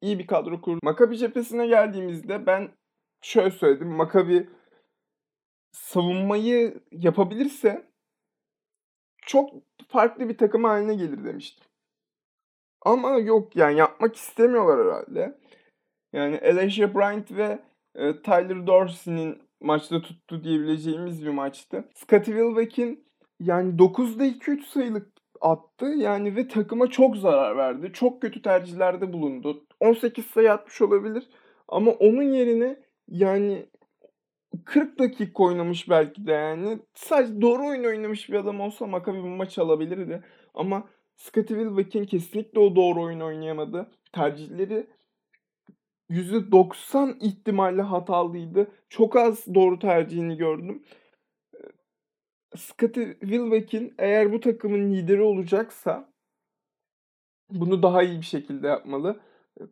iyi 0.00 0.18
bir 0.18 0.26
kadro 0.26 0.60
kurdu. 0.60 0.78
Makabi 0.82 1.18
cephesine 1.18 1.66
geldiğimizde 1.66 2.46
ben 2.46 2.68
şöyle 3.22 3.50
söyledim. 3.50 3.88
Makabi 3.88 4.48
savunmayı 5.72 6.80
yapabilirse 6.92 7.90
çok 9.22 9.50
farklı 9.88 10.28
bir 10.28 10.38
takım 10.38 10.64
haline 10.64 10.94
gelir 10.94 11.24
demiştim. 11.24 11.68
Ama 12.82 13.10
yok 13.10 13.56
yani 13.56 13.78
yapmak 13.78 14.16
istemiyorlar 14.16 14.86
herhalde. 14.86 15.38
Yani 16.12 16.36
Elijah 16.36 16.94
Bryant 16.94 17.32
ve 17.32 17.58
e, 17.94 18.22
Tyler 18.22 18.66
Dorsey'nin 18.66 19.38
maçta 19.60 20.02
tuttu 20.02 20.44
diyebileceğimiz 20.44 21.24
bir 21.24 21.30
maçtı. 21.30 21.84
Scottie 21.94 22.34
Wilbeck'in 22.34 23.04
yani 23.40 23.76
9'da 23.76 24.26
2-3 24.26 24.62
sayılık 24.62 25.12
attı 25.40 25.86
yani 25.86 26.36
ve 26.36 26.48
takıma 26.48 26.86
çok 26.90 27.16
zarar 27.16 27.56
verdi. 27.56 27.92
Çok 27.92 28.22
kötü 28.22 28.42
tercihlerde 28.42 29.12
bulundu. 29.12 29.64
18 29.80 30.26
sayı 30.26 30.52
atmış 30.52 30.82
olabilir 30.82 31.28
ama 31.68 31.90
onun 31.90 32.22
yerine 32.22 32.76
yani 33.08 33.66
40 34.64 34.98
dakika 34.98 35.42
oynamış 35.42 35.88
belki 35.88 36.26
de 36.26 36.32
yani. 36.32 36.78
Sadece 36.94 37.40
doğru 37.40 37.66
oyun 37.66 37.84
oynamış 37.84 38.28
bir 38.28 38.34
adam 38.34 38.60
olsa 38.60 38.86
Maccabi 38.86 39.22
bu 39.22 39.26
maç 39.26 39.58
alabilirdi. 39.58 40.22
Ama 40.54 40.88
Scottie 41.18 41.56
Wilbeck'in 41.56 42.04
kesinlikle 42.04 42.60
o 42.60 42.76
doğru 42.76 43.02
oyun 43.02 43.20
oynayamadı. 43.20 43.90
Tercihleri 44.12 44.86
%90 46.10 47.18
ihtimalle 47.20 47.82
hatalıydı. 47.82 48.70
Çok 48.88 49.16
az 49.16 49.54
doğru 49.54 49.78
tercihini 49.78 50.36
gördüm. 50.36 50.82
Scottie 52.56 53.16
Wilbeck'in 53.20 53.94
eğer 53.98 54.32
bu 54.32 54.40
takımın 54.40 54.92
lideri 54.92 55.22
olacaksa 55.22 56.12
bunu 57.50 57.82
daha 57.82 58.02
iyi 58.02 58.20
bir 58.20 58.26
şekilde 58.26 58.66
yapmalı. 58.66 59.20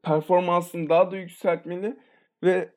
Performansını 0.03 0.89
daha 0.89 1.11
da 1.11 1.17
yükseltmeli 1.17 1.97
ve 2.43 2.75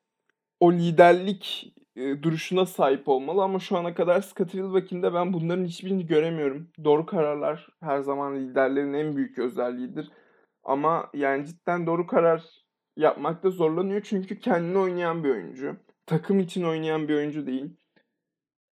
o 0.59 0.73
liderlik 0.73 1.73
e, 2.00 2.24
duruşuna 2.24 2.65
sahip 2.65 3.08
olmalı 3.08 3.44
ama 3.44 3.60
şu 3.60 3.77
ana 3.77 3.94
kadar 3.94 4.22
Scottie 4.22 4.62
Wilbeck'in 4.62 5.03
de 5.03 5.13
ben 5.13 5.34
bunların 5.34 5.65
hiçbirini 5.65 6.06
göremiyorum. 6.06 6.70
Doğru 6.84 7.06
kararlar 7.06 7.68
her 7.79 8.00
zaman 8.00 8.36
liderlerin 8.36 8.94
en 8.94 9.15
büyük 9.15 9.39
özelliğidir. 9.39 10.12
Ama 10.63 11.10
yani 11.13 11.46
cidden 11.46 11.88
doğru 11.88 12.08
karar 12.08 12.44
yapmakta 12.98 13.50
zorlanıyor 13.50 14.01
çünkü 14.01 14.39
kendini 14.39 14.77
oynayan 14.77 15.24
bir 15.24 15.29
oyuncu. 15.29 15.75
Takım 16.06 16.39
için 16.39 16.63
oynayan 16.63 17.08
bir 17.08 17.15
oyuncu 17.15 17.48
değil. 17.48 17.75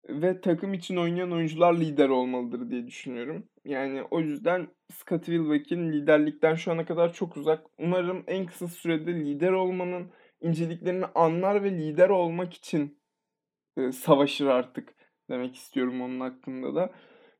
Ve 0.09 0.41
takım 0.41 0.73
için 0.73 0.97
oynayan 0.97 1.31
oyuncular 1.31 1.73
lider 1.73 2.09
olmalıdır 2.09 2.69
diye 2.69 2.87
düşünüyorum. 2.87 3.43
Yani 3.65 4.03
o 4.11 4.19
yüzden 4.19 4.67
Scottie 4.93 5.37
Wilbeck'in 5.37 5.91
liderlikten 5.91 6.55
şu 6.55 6.71
ana 6.71 6.85
kadar 6.85 7.13
çok 7.13 7.37
uzak. 7.37 7.65
Umarım 7.77 8.23
en 8.27 8.45
kısa 8.45 8.67
sürede 8.67 9.13
lider 9.13 9.51
olmanın 9.51 10.11
inceliklerini 10.41 11.05
anlar 11.05 11.63
ve 11.63 11.71
lider 11.71 12.09
olmak 12.09 12.53
için 12.53 12.97
e, 13.77 13.91
savaşır 13.91 14.47
artık 14.47 14.93
demek 15.29 15.55
istiyorum 15.55 16.01
onun 16.01 16.19
hakkında 16.19 16.75
da. 16.75 16.93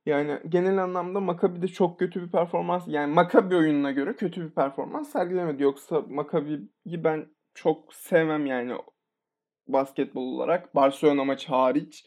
Yani 0.06 0.40
genel 0.50 0.84
anlamda 0.84 1.20
Maccabi 1.20 1.62
de 1.62 1.68
çok 1.68 2.00
kötü 2.00 2.22
bir 2.22 2.32
performans 2.32 2.84
yani 2.88 3.14
Maccabi 3.14 3.56
oyununa 3.56 3.92
göre 3.92 4.16
kötü 4.16 4.46
bir 4.46 4.52
performans 4.52 5.12
sergilemedi. 5.12 5.64
Yoksa 5.64 6.02
Maccabi'yi 6.02 7.04
ben 7.04 7.28
çok 7.54 7.94
sevmem 7.94 8.46
yani 8.46 8.74
basketbol 9.68 10.36
olarak. 10.36 10.76
Barcelona 10.76 11.24
maçı 11.24 11.48
hariç. 11.48 12.06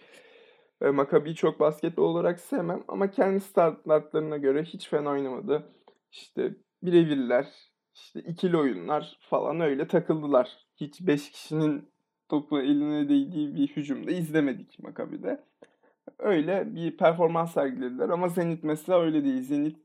E, 0.83 0.91
Maccabi'yi 0.91 1.35
çok 1.35 1.61
basketbol 1.61 2.03
olarak 2.03 2.41
sevmem 2.41 2.85
ama 2.89 3.11
kendi 3.11 3.41
startlarına 3.41 4.37
göre 4.37 4.63
hiç 4.63 4.89
fena 4.89 5.11
oynamadı. 5.11 5.73
İşte 6.13 6.55
birebirler, 6.83 7.47
işte 7.95 8.21
ikili 8.21 8.57
oyunlar 8.57 9.19
falan 9.21 9.61
öyle 9.61 9.89
takıldılar. 9.89 10.67
Hiç 10.77 11.01
5 11.01 11.31
kişinin 11.31 11.89
topu 12.29 12.61
eline 12.61 13.09
değdiği 13.09 13.55
bir 13.55 13.69
hücumda 13.69 14.11
izlemedik 14.11 14.79
Maccabi'de. 14.79 15.45
Öyle 16.19 16.75
bir 16.75 16.97
performans 16.97 17.53
sergilediler 17.53 18.09
ama 18.09 18.29
Zenit 18.29 18.65
mesela 18.65 19.01
öyle 19.01 19.25
değil. 19.25 19.43
Zenit 19.43 19.77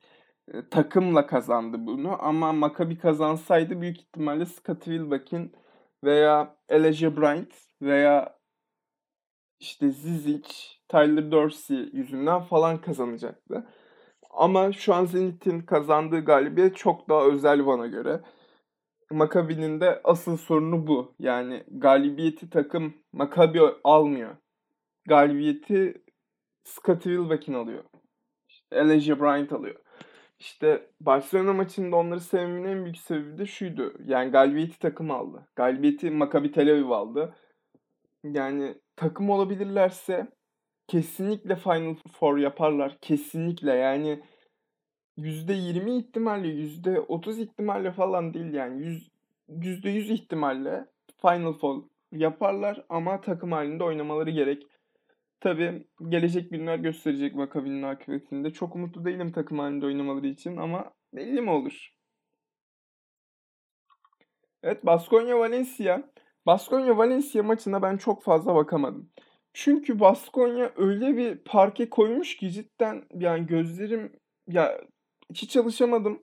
e, 0.54 0.70
takımla 0.70 1.28
kazandı 1.28 1.78
bunu 1.80 2.24
ama 2.26 2.54
Maccabi 2.54 2.98
kazansaydı 2.98 3.82
büyük 3.82 3.98
ihtimalle 4.02 4.46
Scottie 4.46 4.98
Wilbeck'in 4.98 5.52
veya 6.04 6.56
Elijah 6.70 7.18
Bryant 7.18 7.54
veya 7.82 8.36
işte 9.60 9.90
Zizic, 9.92 10.50
Tyler 10.90 11.32
Dorsey 11.32 11.90
yüzünden 11.94 12.42
falan 12.42 12.82
kazanacaktı. 12.82 13.68
Ama 14.30 14.72
şu 14.72 14.94
an 14.94 15.06
Zenit'in 15.06 15.62
kazandığı 15.62 16.26
galibiyet 16.26 16.76
çok 16.78 17.10
daha 17.10 17.26
özel 17.26 17.66
bana 17.68 17.88
göre. 17.88 18.22
Maccabi'nin 19.12 19.82
de 19.82 20.01
asıl 20.03 20.38
sorunu 20.38 20.88
bu. 20.88 21.13
Yani 21.20 21.63
galibiyeti 21.68 22.50
takım 22.50 22.94
Maccabi 23.13 23.60
almıyor. 23.84 24.36
Galibiyeti 25.06 26.03
Scottie 26.63 27.15
Wilbeck'in 27.15 27.53
alıyor. 27.53 27.84
İşte 28.50 28.75
Elijah 28.75 29.20
Bryant 29.20 29.53
alıyor. 29.53 29.75
İşte 30.39 30.88
Barcelona 31.01 31.53
maçında 31.53 31.96
onları 31.96 32.20
sevmemin 32.20 32.70
en 32.70 32.84
büyük 32.84 32.98
sebebi 32.98 33.38
de 33.38 33.46
şuydu. 33.46 33.94
Yani 34.06 34.32
galibiyeti 34.32 34.80
takım 34.80 35.12
aldı. 35.12 35.48
Galibiyeti 35.56 36.12
Maccabi 36.12 36.51
Tel 36.51 36.72
Aviv 36.72 36.89
aldı. 36.89 37.36
Yani 38.24 38.75
takım 38.96 39.30
olabilirlerse 39.30 40.27
kesinlikle 40.88 41.56
Final 41.56 41.96
Four 42.12 42.38
yaparlar. 42.38 42.98
Kesinlikle 43.01 43.74
yani 43.74 44.24
%20 45.24 45.98
ihtimalle, 45.98 46.48
%30 46.48 47.42
ihtimalle 47.42 47.92
falan 47.92 48.34
değil 48.34 48.54
yani. 48.54 48.84
Yüz, 48.84 49.12
%100 49.50 50.13
ihtimalle 50.13 50.86
Final 51.22 51.54
Four 51.54 51.84
yaparlar 52.12 52.86
ama 52.90 53.22
takım 53.22 53.51
halinde 53.51 53.84
oynamaları 53.84 54.30
gerek. 54.30 54.68
Tabi 55.40 55.88
gelecek 56.10 56.51
günler 56.51 56.78
gösterecek 56.78 57.36
Maccabi'nin 57.36 57.84
akıbetinde. 57.84 58.54
Çok 58.54 58.75
umutlu 58.75 59.06
değilim 59.06 59.32
takım 59.32 59.60
halinde 59.60 59.86
oynamaları 59.86 60.28
için 60.28 60.58
ama 60.58 60.92
belli 61.13 61.42
mi 61.42 61.51
olur? 61.51 61.94
Evet 64.63 64.86
Baskonya 64.86 65.40
Valencia. 65.40 66.04
Baskonya 66.46 66.98
Valencia 66.98 67.44
maçına 67.44 67.82
ben 67.82 67.98
çok 67.98 68.24
fazla 68.24 68.56
bakamadım. 68.56 69.10
Çünkü 69.54 70.00
Baskonya 70.00 70.72
öyle 70.75 71.18
bir 71.18 71.38
parke 71.38 71.90
koymuş 71.90 72.38
ki 72.38 72.51
cidden 72.51 73.04
yani 73.13 73.48
gözlerim 73.48 74.20
ya 74.48 74.82
hiç 75.34 75.50
çalışamadım 75.50 76.22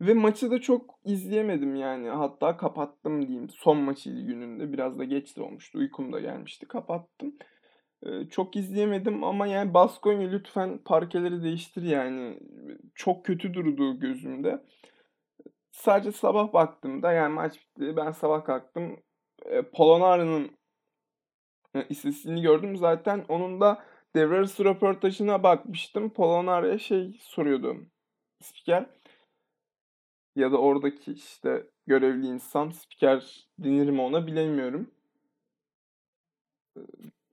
ve 0.00 0.14
maçı 0.14 0.50
da 0.50 0.60
çok 0.60 0.98
izleyemedim 1.04 1.76
yani. 1.76 2.08
Hatta 2.08 2.56
kapattım 2.56 3.28
diyeyim. 3.28 3.50
Son 3.50 3.76
maçıydı 3.78 4.20
gününde. 4.20 4.72
Biraz 4.72 4.98
da 4.98 5.04
geç 5.04 5.36
de 5.36 5.42
olmuştu. 5.42 5.78
Uykum 5.78 6.12
da 6.12 6.20
gelmişti. 6.20 6.68
Kapattım. 6.68 7.34
Ee, 8.02 8.28
çok 8.30 8.56
izleyemedim 8.56 9.24
ama 9.24 9.46
yani 9.46 9.74
Baskonya 9.74 10.28
lütfen 10.28 10.78
parkeleri 10.78 11.42
değiştir 11.42 11.82
yani. 11.82 12.38
Çok 12.94 13.24
kötü 13.24 13.54
durdu 13.54 14.00
gözümde. 14.00 14.64
Sadece 15.70 16.12
sabah 16.12 16.52
baktığımda 16.52 17.12
yani 17.12 17.34
maç 17.34 17.54
bitti. 17.54 17.96
Ben 17.96 18.10
sabah 18.12 18.44
kalktım. 18.44 18.96
E, 19.46 19.62
Polonara'nın 19.62 20.50
istatistiğini 21.88 22.42
gördüm. 22.42 22.76
Zaten 22.76 23.24
onun 23.28 23.60
da 23.60 23.84
devre 24.16 24.36
arası 24.36 24.64
röportajına 24.64 25.42
bakmıştım. 25.42 26.10
Polonara'ya 26.12 26.78
şey 26.78 27.18
soruyordu 27.20 27.76
spiker. 28.40 28.86
Ya 30.36 30.52
da 30.52 30.58
oradaki 30.58 31.12
işte 31.12 31.66
görevli 31.86 32.26
insan 32.26 32.70
spiker 32.70 33.48
denir 33.58 33.90
mi 33.90 34.00
ona 34.00 34.26
bilemiyorum. 34.26 34.90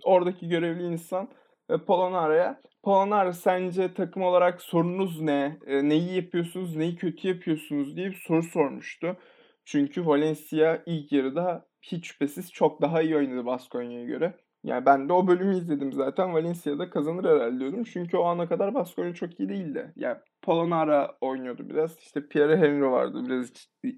Oradaki 0.04 0.50
görevli 0.50 0.84
insan 0.84 1.30
ve 1.70 1.86
Polonara'ya 1.86 2.62
Polonara 2.84 3.34
sence 3.34 3.94
takım 3.94 4.24
olarak 4.24 4.62
sorunuz 4.62 5.22
ne? 5.22 5.58
E, 5.68 5.90
neyi 5.90 6.16
yapıyorsunuz, 6.16 6.76
neyi 6.76 6.96
kötü 6.96 7.28
yapıyorsunuz 7.28 7.96
diye 7.96 8.10
bir 8.10 8.16
soru 8.28 8.44
sormuştu. 8.44 9.18
Çünkü 9.66 10.06
Valencia 10.06 10.84
ilk 10.86 11.12
yarıda 11.12 11.68
hiç 11.82 12.08
şüphesiz 12.08 12.52
çok 12.52 12.82
daha 12.82 13.02
iyi 13.02 13.16
oynadı 13.16 13.46
Baskonya'ya 13.46 14.06
göre. 14.06 14.34
Yani 14.66 14.86
ben 14.86 15.10
de 15.10 15.14
o 15.14 15.28
bölümü 15.28 15.58
izledim 15.58 15.94
zaten. 15.94 16.34
Valencia'da 16.34 16.90
kazanır 16.90 17.26
herhalde 17.26 17.60
diyordum. 17.60 17.84
Çünkü 17.84 18.18
o 18.18 18.24
ana 18.24 18.48
kadar 18.50 18.74
Baskonya 18.74 19.14
çok 19.14 19.40
iyi 19.40 19.50
değildi. 19.50 19.94
Yani 19.96 20.18
Polonara 20.42 21.18
oynuyordu 21.22 21.70
biraz. 21.70 21.98
İşte 22.00 22.28
Pierre 22.28 22.58
Henry 22.58 22.92
vardı 22.92 23.24
biraz 23.28 23.52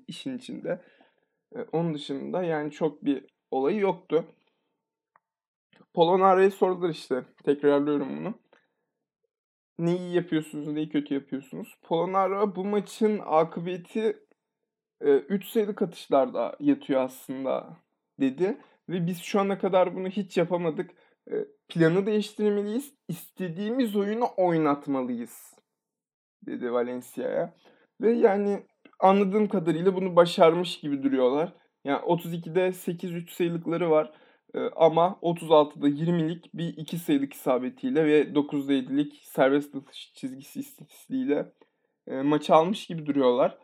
işin 0.08 0.38
içinde. 0.38 0.82
Ee, 1.56 1.60
onun 1.72 1.94
dışında 1.94 2.44
yani 2.44 2.72
çok 2.72 3.06
bir 3.06 3.26
olayı 3.52 3.80
yoktu. 3.80 4.26
Polonara'ya 5.94 6.52
sordular 6.52 6.90
işte. 6.90 7.24
Tekrarlıyorum 7.44 8.18
bunu. 8.18 8.34
Ne 9.80 9.98
iyi 9.98 10.16
yapıyorsunuz, 10.16 10.68
neyi 10.68 10.90
kötü 10.90 11.14
yapıyorsunuz? 11.14 11.78
Polonara 11.84 12.56
bu 12.56 12.66
maçın 12.66 13.22
akıbeti 13.26 14.20
3 15.02 15.46
e, 15.46 15.50
sayılık 15.52 15.82
atışlarda 15.82 16.56
yatıyor 16.60 17.02
aslında 17.02 17.78
dedi. 18.20 18.58
Ve 18.90 19.08
biz 19.08 19.22
şu 19.22 19.40
ana 19.40 19.60
kadar 19.60 19.96
bunu 19.96 20.08
hiç 20.08 20.38
yapamadık. 20.38 20.92
Planı 21.68 22.06
değiştirmeliyiz. 22.06 22.94
İstediğimiz 23.08 23.96
oyunu 23.96 24.26
oynatmalıyız 24.38 25.56
dedi 26.46 26.72
Valencia'ya. 26.72 27.54
Ve 28.02 28.12
yani 28.12 28.64
anladığım 29.00 29.48
kadarıyla 29.48 29.96
bunu 29.96 30.16
başarmış 30.16 30.80
gibi 30.80 31.04
duruyorlar. 31.04 31.54
Yani 31.86 32.00
32'de 32.00 32.68
8-3 32.68 33.30
sayılıkları 33.32 33.90
var. 33.90 34.12
Ama 34.76 35.20
36'da 35.22 35.90
20'lik 35.90 36.54
bir 36.54 36.78
2 36.78 36.98
sayılık 36.98 37.34
isabetiyle 37.34 38.06
ve 38.06 38.22
9'da 38.22 38.74
7'lik 38.74 39.22
serbest 39.24 39.76
atış 39.76 40.14
çizgisi 40.14 40.60
istatistiğiyle 40.60 41.54
maçı 42.08 42.56
almış 42.56 42.88
gibi 42.88 43.06
duruyorlar. 43.06 43.58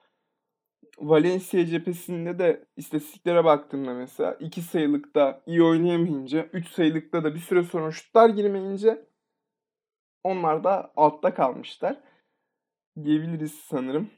Valencia 1.00 1.65
cephesinde 1.65 2.39
de 2.39 2.65
istatistiklere 2.78 3.43
baktığımda 3.43 3.93
mesela 3.93 4.34
2 4.34 4.62
sayılıkta 4.62 5.41
iyi 5.46 5.63
oynayamayınca 5.63 6.50
3 6.54 6.67
sayılıkta 6.69 7.24
da 7.24 7.36
bir 7.36 7.39
süre 7.39 7.63
sonra 7.63 7.91
şutlar 7.91 8.30
girmeyince 8.30 9.06
onlar 10.24 10.63
da 10.63 10.93
altta 10.96 11.34
kalmışlar 11.34 11.98
diyebiliriz 13.04 13.54
sanırım. 13.54 14.10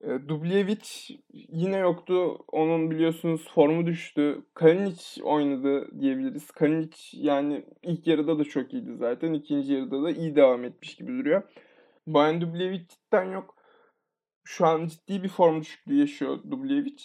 E, 0.00 0.28
Dubljevic 0.28 1.18
yine 1.32 1.76
yoktu. 1.76 2.38
Onun 2.48 2.90
biliyorsunuz 2.90 3.48
formu 3.54 3.86
düştü. 3.86 4.42
Kalinic 4.54 5.22
oynadı 5.22 6.00
diyebiliriz. 6.00 6.50
Kalinic 6.50 6.96
yani 7.12 7.64
ilk 7.82 8.06
yarıda 8.06 8.38
da 8.38 8.44
çok 8.44 8.72
iyiydi 8.74 8.96
zaten. 8.96 9.32
İkinci 9.32 9.72
yarıda 9.72 10.02
da 10.02 10.10
iyi 10.10 10.36
devam 10.36 10.64
etmiş 10.64 10.96
gibi 10.96 11.18
duruyor. 11.18 11.42
Boyan 12.06 12.40
Dubljevic 12.40 12.86
cidden 12.88 13.30
yok. 13.30 13.61
Şu 14.44 14.66
an 14.66 14.86
ciddi 14.86 15.22
bir 15.22 15.28
form 15.28 15.60
düşüklüğü 15.60 16.00
yaşıyor 16.00 16.38
Dubljevic. 16.50 17.04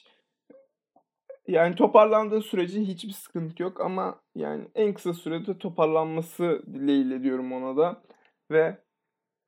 Yani 1.47 1.75
toparlandığı 1.75 2.41
sürece 2.41 2.81
hiçbir 2.81 3.13
sıkıntı 3.13 3.63
yok 3.63 3.81
ama 3.81 4.21
yani 4.35 4.67
en 4.75 4.93
kısa 4.93 5.13
sürede 5.13 5.57
toparlanması 5.57 6.63
dileğiyle 6.73 7.23
diyorum 7.23 7.53
ona 7.53 7.77
da. 7.77 8.01
Ve 8.51 8.77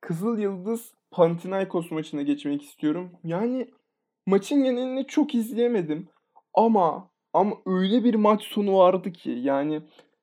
Kızıl 0.00 0.38
Yıldız 0.38 0.94
Panathinaikos 1.10 1.90
maçına 1.90 2.22
geçmek 2.22 2.62
istiyorum. 2.62 3.12
Yani 3.24 3.70
maçın 4.26 4.64
genelini 4.64 5.06
çok 5.06 5.34
izleyemedim. 5.34 6.08
Ama 6.54 7.10
ama 7.32 7.56
öyle 7.66 8.04
bir 8.04 8.14
maç 8.14 8.42
sonu 8.42 8.78
vardı 8.78 9.12
ki 9.12 9.30
yani 9.30 9.82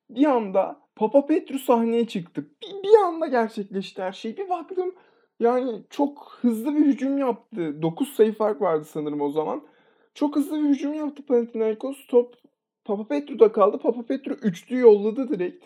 bir 0.10 0.26
anda 0.26 0.80
Papa 0.96 1.26
Petru 1.26 1.60
sahneye 1.60 2.08
çıktı. 2.08 2.50
Bir, 2.62 2.84
bir 2.84 2.98
anda 3.06 3.28
gerçekleşti 3.28 4.02
her 4.02 4.12
şey. 4.12 4.38
Bir 4.38 4.50
baktım 4.50 4.96
yani 5.40 5.84
çok 5.90 6.38
hızlı 6.42 6.76
bir 6.76 6.86
hücum 6.86 7.18
yaptı. 7.18 7.82
9 7.82 8.14
sayı 8.14 8.34
fark 8.34 8.62
vardı 8.62 8.86
sanırım 8.86 9.22
o 9.22 9.30
zaman. 9.30 9.64
Çok 10.14 10.36
hızlı 10.36 10.64
bir 10.64 10.70
hücum 10.70 10.94
yaptı 10.94 11.26
Panathinaikos. 11.26 12.08
Top 12.08 12.36
Papa 12.86 13.08
Petru'da 13.08 13.52
kaldı. 13.52 13.80
Papa 13.80 14.06
Petru 14.06 14.34
üçlü 14.34 14.80
yolladı 14.80 15.30
direkt. 15.30 15.66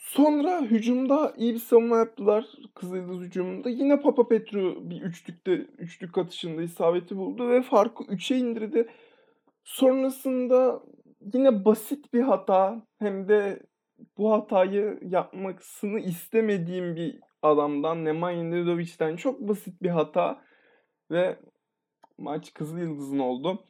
Sonra 0.00 0.60
hücumda 0.60 1.34
iyi 1.36 1.54
bir 1.54 1.58
savunma 1.58 1.96
yaptılar. 1.96 2.46
Kızıldız 2.74 3.20
hücumunda. 3.20 3.70
Yine 3.70 4.00
Papa 4.00 4.28
Petru 4.28 4.90
bir 4.90 5.02
üçlükte, 5.02 5.52
üçlük 5.56 6.18
atışında 6.18 6.62
isabeti 6.62 7.16
buldu 7.16 7.48
ve 7.48 7.62
farkı 7.62 8.04
3'e 8.04 8.38
indirdi. 8.38 8.88
Sonrasında 9.64 10.82
yine 11.34 11.64
basit 11.64 12.14
bir 12.14 12.20
hata 12.20 12.82
hem 12.98 13.28
de 13.28 13.62
bu 14.18 14.32
hatayı 14.32 14.98
yapmasını 15.02 16.00
istemediğim 16.00 16.96
bir 16.96 17.20
adamdan 17.42 18.04
Nemanja 18.04 18.42
Nedovic'den 18.42 19.16
çok 19.16 19.40
basit 19.40 19.82
bir 19.82 19.90
hata 19.90 20.42
ve 21.10 21.38
maç 22.18 22.54
Kızıl 22.54 22.78
Yıldız'ın 22.78 23.18
oldu. 23.18 23.64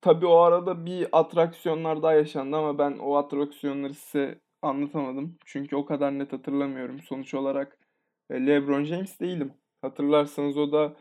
Tabi 0.00 0.26
o 0.26 0.36
arada 0.36 0.86
bir 0.86 1.08
atraksiyonlar 1.12 2.02
daha 2.02 2.12
yaşandı 2.12 2.56
ama 2.56 2.78
ben 2.78 2.98
o 2.98 3.16
atraksiyonları 3.16 3.94
size 3.94 4.40
anlatamadım. 4.62 5.38
Çünkü 5.46 5.76
o 5.76 5.84
kadar 5.86 6.18
net 6.18 6.32
hatırlamıyorum. 6.32 7.00
Sonuç 7.00 7.34
olarak 7.34 7.78
e, 8.30 8.46
LeBron 8.46 8.84
James 8.84 9.20
değilim. 9.20 9.52
Hatırlarsanız 9.82 10.56
o 10.56 10.72
da 10.72 10.96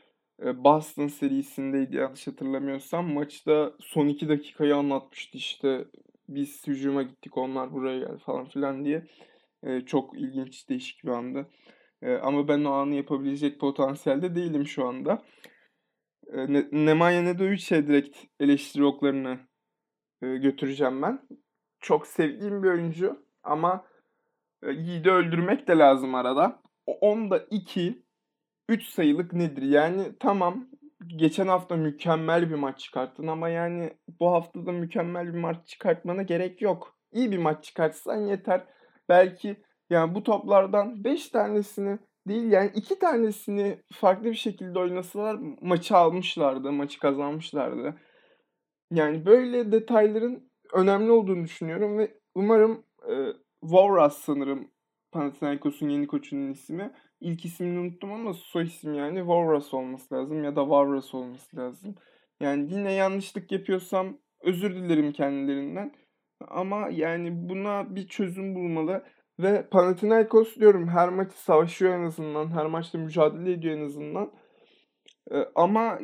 e, 0.46 0.64
Boston 0.64 1.08
serisindeydi 1.08 1.96
yanlış 1.96 2.28
hatırlamıyorsam. 2.28 3.14
Maçta 3.14 3.74
son 3.80 4.08
iki 4.08 4.30
dakikayı 4.30 4.76
anlatmıştı 4.76 5.38
işte. 5.38 5.86
Biz 6.30 6.68
hücuma 6.68 7.04
gittik 7.04 7.38
onlar 7.38 7.74
buraya 7.74 8.00
geldi 8.00 8.18
falan 8.26 8.46
filan 8.46 8.86
diye. 8.86 9.08
E, 9.64 9.82
çok 9.82 10.18
ilginç 10.18 10.70
değişik 10.70 11.04
bir 11.04 11.10
anda. 11.10 11.46
E, 12.02 12.14
ama 12.14 12.48
ben 12.48 12.64
o 12.64 12.72
anı 12.72 12.96
yapabilecek 12.96 13.60
potansiyelde 13.60 14.36
değilim 14.36 14.68
şu 14.68 14.88
anda. 14.88 15.24
E, 16.34 16.54
ne, 16.54 16.68
Nemanja 16.72 17.22
Nedovic'e 17.22 17.88
direkt 17.88 18.18
eleştiri 18.40 18.84
oklarını 18.84 19.40
e, 20.22 20.38
götüreceğim 20.38 21.02
ben. 21.02 21.20
Çok 21.80 22.08
sevdiğim 22.08 22.64
bir 22.64 22.68
oyuncu 22.68 23.26
ama 23.44 23.86
e, 24.64 24.72
Yiğit'i 24.72 25.12
öldürmek 25.12 25.68
de 25.68 25.78
lazım 25.78 26.16
arada. 26.16 26.62
O 26.86 26.98
onda 26.98 27.40
2 27.50 28.06
3 28.70 28.86
sayılık 28.86 29.34
nedir? 29.34 29.62
Yani 29.62 30.04
tamam 30.20 30.68
geçen 31.08 31.48
hafta 31.48 31.76
mükemmel 31.76 32.50
bir 32.50 32.56
maç 32.56 32.80
çıkarttın 32.80 33.28
ama 33.28 33.50
yani 33.50 33.94
bu 34.20 34.32
hafta 34.32 34.66
da 34.66 34.72
mükemmel 34.72 35.34
bir 35.34 35.40
maç 35.40 35.68
çıkartmana 35.68 36.22
gerek 36.22 36.62
yok. 36.62 36.98
İyi 37.12 37.32
bir 37.32 37.38
maç 37.38 37.64
çıkartsan 37.64 38.18
yeter. 38.28 38.66
Belki 39.12 39.58
yani 39.90 40.16
bu 40.16 40.24
toplardan 40.24 41.04
5 41.04 41.30
tanesini 41.30 42.00
değil 42.28 42.52
yani 42.52 42.72
2 42.76 43.00
tanesini 43.00 43.78
farklı 43.94 44.26
bir 44.26 44.36
şekilde 44.36 44.80
oynasalar 44.80 45.40
maçı 45.62 45.98
almışlardı, 45.98 46.72
maçı 46.72 47.00
kazanmışlardı. 47.00 47.96
Yani 48.92 49.26
böyle 49.26 49.72
detayların 49.72 50.52
önemli 50.74 51.12
olduğunu 51.12 51.44
düşünüyorum 51.44 51.98
ve 51.98 52.18
umarım 52.36 52.84
e, 53.10 53.14
Vovras 53.64 54.18
sanırım 54.18 54.72
Panathinaikos'un 55.12 55.90
yeni 55.90 56.08
koçunun 56.08 56.52
ismi. 56.52 56.92
İlk 57.22 57.46
ismini 57.46 57.80
unuttum 57.80 58.12
ama 58.12 58.34
soy 58.34 58.64
isim 58.64 58.94
yani 58.94 59.28
Vovras 59.28 59.74
olması 59.74 60.16
lazım 60.16 60.44
ya 60.44 60.56
da 60.56 60.70
Vavras 60.70 61.14
olması 61.14 61.58
lazım. 61.58 61.96
Yani 62.40 62.74
yine 62.74 62.94
yanlışlık 62.94 63.52
yapıyorsam 63.52 64.18
özür 64.42 64.76
dilerim 64.76 65.12
kendilerinden. 65.12 66.01
Ama 66.48 66.90
yani 66.92 67.50
buna 67.50 67.96
bir 67.96 68.08
çözüm 68.08 68.56
bulmalı. 68.56 69.04
Ve 69.40 69.70
Panathinaikos 69.70 70.56
diyorum 70.56 70.88
her 70.88 71.10
maçı 71.10 71.44
savaşıyor 71.44 72.00
en 72.00 72.04
azından. 72.04 72.52
Her 72.52 72.66
maçta 72.66 72.98
mücadele 72.98 73.52
ediyor 73.52 73.78
en 73.78 73.86
azından. 73.86 74.32
Ama 75.56 76.00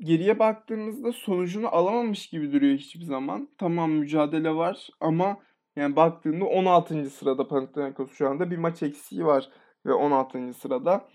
geriye 0.00 0.38
baktığımızda 0.38 1.12
sonucunu 1.12 1.68
alamamış 1.68 2.26
gibi 2.26 2.52
duruyor 2.52 2.78
hiçbir 2.78 3.04
zaman. 3.04 3.48
Tamam 3.58 3.90
mücadele 3.90 4.54
var 4.54 4.88
ama 5.00 5.38
yani 5.76 5.96
baktığında 5.96 6.44
16. 6.44 7.10
sırada 7.10 7.48
Panathinaikos 7.48 8.12
şu 8.12 8.28
anda 8.28 8.50
bir 8.50 8.58
maç 8.58 8.82
eksiği 8.82 9.26
var 9.26 9.50
ve 9.86 9.92
16. 9.92 10.54
sırada. 10.54 11.08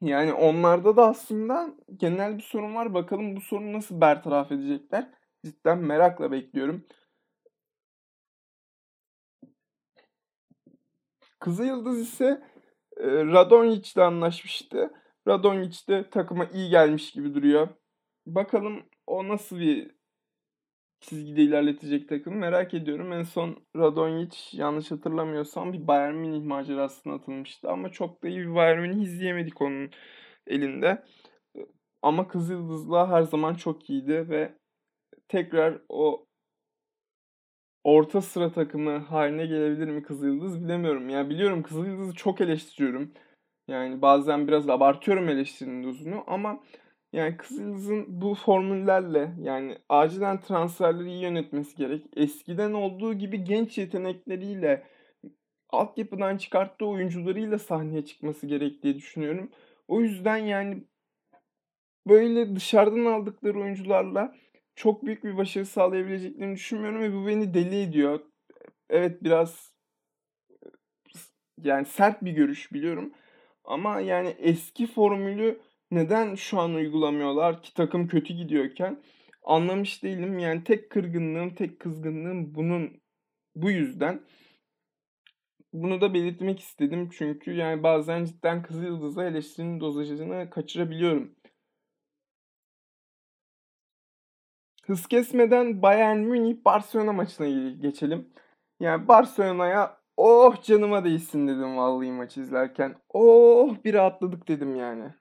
Yani 0.00 0.32
onlarda 0.32 0.96
da 0.96 1.08
aslında 1.08 1.74
genel 1.96 2.36
bir 2.36 2.42
sorun 2.42 2.74
var. 2.74 2.94
Bakalım 2.94 3.36
bu 3.36 3.40
sorunu 3.40 3.72
nasıl 3.72 4.00
bertaraf 4.00 4.52
edecekler. 4.52 5.10
Cidden 5.44 5.78
merakla 5.78 6.32
bekliyorum. 6.32 6.84
Kızılyıldız 11.38 12.00
ise 12.00 12.42
e, 12.96 13.06
Radonjic 13.06 14.02
anlaşmıştı. 14.02 14.90
Radonjic 15.28 15.88
de 15.88 16.10
takıma 16.10 16.44
iyi 16.44 16.70
gelmiş 16.70 17.12
gibi 17.12 17.34
duruyor. 17.34 17.68
Bakalım 18.26 18.82
o 19.06 19.28
nasıl 19.28 19.58
bir 19.58 19.90
çizgide 21.00 21.42
ilerletecek 21.42 22.08
takım 22.08 22.36
merak 22.36 22.74
ediyorum. 22.74 23.12
En 23.12 23.22
son 23.22 23.66
Radonjic 23.76 24.38
yanlış 24.52 24.90
hatırlamıyorsam 24.90 25.72
bir 25.72 25.86
Bayern 25.86 26.14
Münih 26.14 26.42
macerasına 26.44 27.14
atılmıştı 27.14 27.70
ama 27.70 27.88
çok 27.88 28.22
da 28.22 28.28
iyi 28.28 28.38
bir 28.38 28.54
Bayern 28.54 28.80
Münih 28.80 29.02
izleyemedik 29.02 29.62
onun 29.62 29.90
elinde. 30.46 31.04
Ama 32.02 32.28
Kızıldız'la 32.28 33.10
her 33.10 33.22
zaman 33.22 33.54
çok 33.54 33.90
iyiydi 33.90 34.28
ve 34.28 34.58
tekrar 35.28 35.82
o 35.88 36.26
orta 37.86 38.20
sıra 38.20 38.52
takımı 38.52 38.98
haline 38.98 39.46
gelebilir 39.46 39.88
mi 39.88 40.02
Kızıldız 40.02 40.64
bilemiyorum. 40.64 41.08
Ya 41.08 41.30
biliyorum 41.30 41.62
Kızıldız'ı 41.62 42.14
çok 42.14 42.40
eleştiriyorum. 42.40 43.12
Yani 43.68 44.02
bazen 44.02 44.48
biraz 44.48 44.68
abartıyorum 44.68 45.28
eleştirinin 45.28 45.84
dozunu 45.84 46.24
ama 46.26 46.60
yani 47.12 47.36
Kızıldız'ın 47.36 48.04
bu 48.08 48.34
formüllerle 48.34 49.32
yani 49.40 49.78
acilen 49.88 50.40
transferleri 50.40 51.08
iyi 51.08 51.22
yönetmesi 51.22 51.76
gerek. 51.76 52.06
Eskiden 52.16 52.72
olduğu 52.72 53.14
gibi 53.14 53.44
genç 53.44 53.78
yetenekleriyle 53.78 54.86
altyapıdan 55.70 56.36
çıkarttığı 56.36 56.86
oyuncularıyla 56.86 57.58
sahneye 57.58 58.04
çıkması 58.04 58.46
gerek 58.46 58.82
diye 58.82 58.94
düşünüyorum. 58.94 59.50
O 59.88 60.00
yüzden 60.00 60.36
yani 60.36 60.84
böyle 62.08 62.56
dışarıdan 62.56 63.04
aldıkları 63.04 63.60
oyuncularla 63.60 64.34
çok 64.76 65.06
büyük 65.06 65.24
bir 65.24 65.36
başarı 65.36 65.66
sağlayabileceklerini 65.66 66.54
düşünmüyorum 66.54 67.00
ve 67.00 67.12
bu 67.14 67.26
beni 67.26 67.54
deli 67.54 67.82
ediyor. 67.82 68.20
Evet 68.90 69.24
biraz 69.24 69.72
yani 71.62 71.86
sert 71.86 72.24
bir 72.24 72.32
görüş 72.32 72.72
biliyorum. 72.72 73.12
Ama 73.64 74.00
yani 74.00 74.28
eski 74.28 74.86
formülü 74.86 75.60
neden 75.90 76.34
şu 76.34 76.58
an 76.60 76.74
uygulamıyorlar 76.74 77.62
ki 77.62 77.74
takım 77.74 78.08
kötü 78.08 78.34
gidiyorken 78.34 79.02
anlamış 79.44 80.02
değilim. 80.02 80.38
Yani 80.38 80.64
tek 80.64 80.90
kırgınlığım, 80.90 81.54
tek 81.54 81.80
kızgınlığım 81.80 82.54
bunun 82.54 83.00
bu 83.54 83.70
yüzden. 83.70 84.20
Bunu 85.72 86.00
da 86.00 86.14
belirtmek 86.14 86.60
istedim 86.60 87.10
çünkü 87.12 87.52
yani 87.52 87.82
bazen 87.82 88.24
cidden 88.24 88.62
Kızılyıldız'a 88.62 89.24
eleştirinin 89.24 89.80
dozajını 89.80 90.50
kaçırabiliyorum. 90.50 91.35
Hız 94.86 95.06
kesmeden 95.06 95.82
Bayern 95.82 96.18
Münih 96.18 96.64
Barcelona 96.64 97.12
maçına 97.12 97.70
geçelim. 97.70 98.32
Yani 98.80 99.08
Barcelona'ya 99.08 100.00
oh 100.16 100.62
canıma 100.62 101.04
değsin 101.04 101.48
dedim 101.48 101.76
vallahi 101.76 102.12
maç 102.12 102.36
izlerken. 102.36 102.96
Oh 103.08 103.76
bir 103.84 103.94
rahatladık 103.94 104.48
dedim 104.48 104.76
yani. 104.76 105.14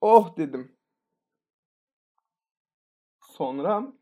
Oh 0.00 0.36
dedim. 0.36 0.76
Sonra 3.20 3.92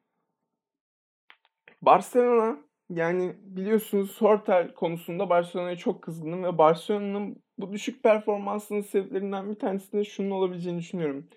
Barcelona 1.83 2.57
yani 2.91 3.37
biliyorsunuz 3.39 4.11
Sortel 4.11 4.75
konusunda 4.75 5.31
Barcelona'ya 5.31 5.77
çok 5.77 6.03
kızgınım 6.03 6.45
ve 6.45 6.59
Barcelona'nın 6.59 7.43
bu 7.59 7.73
düşük 7.73 8.03
performansının 8.03 8.81
sebeplerinden 8.81 9.51
bir 9.51 9.59
tanesinde 9.59 10.05
şunun 10.05 10.31
olabileceğini 10.31 10.79
düşünüyorum. 10.79 11.29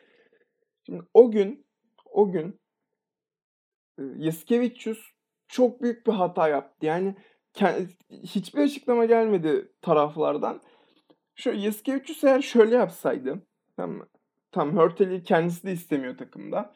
Şimdi 0.86 1.04
o 1.13 1.32
gün 1.32 1.66
o 2.06 2.32
gün 2.32 2.60
Yaskevicius 4.18 5.12
çok 5.48 5.82
büyük 5.82 6.08
bir 6.08 6.12
hata 6.12 6.48
yaptı. 6.48 6.86
Yani 6.86 7.16
hiçbir 8.10 8.62
açıklama 8.62 9.06
gelmedi 9.06 9.72
taraflardan. 9.82 10.62
Şu 11.36 11.50
Yaskevicius 11.50 12.24
eğer 12.24 12.42
şöyle 12.42 12.76
yapsaydı 12.76 13.36
mı? 13.78 14.08
Tam 14.52 14.78
Hörtel'i 14.78 15.24
kendisi 15.24 15.68
de 15.68 15.72
istemiyor 15.72 16.18
takımda. 16.18 16.74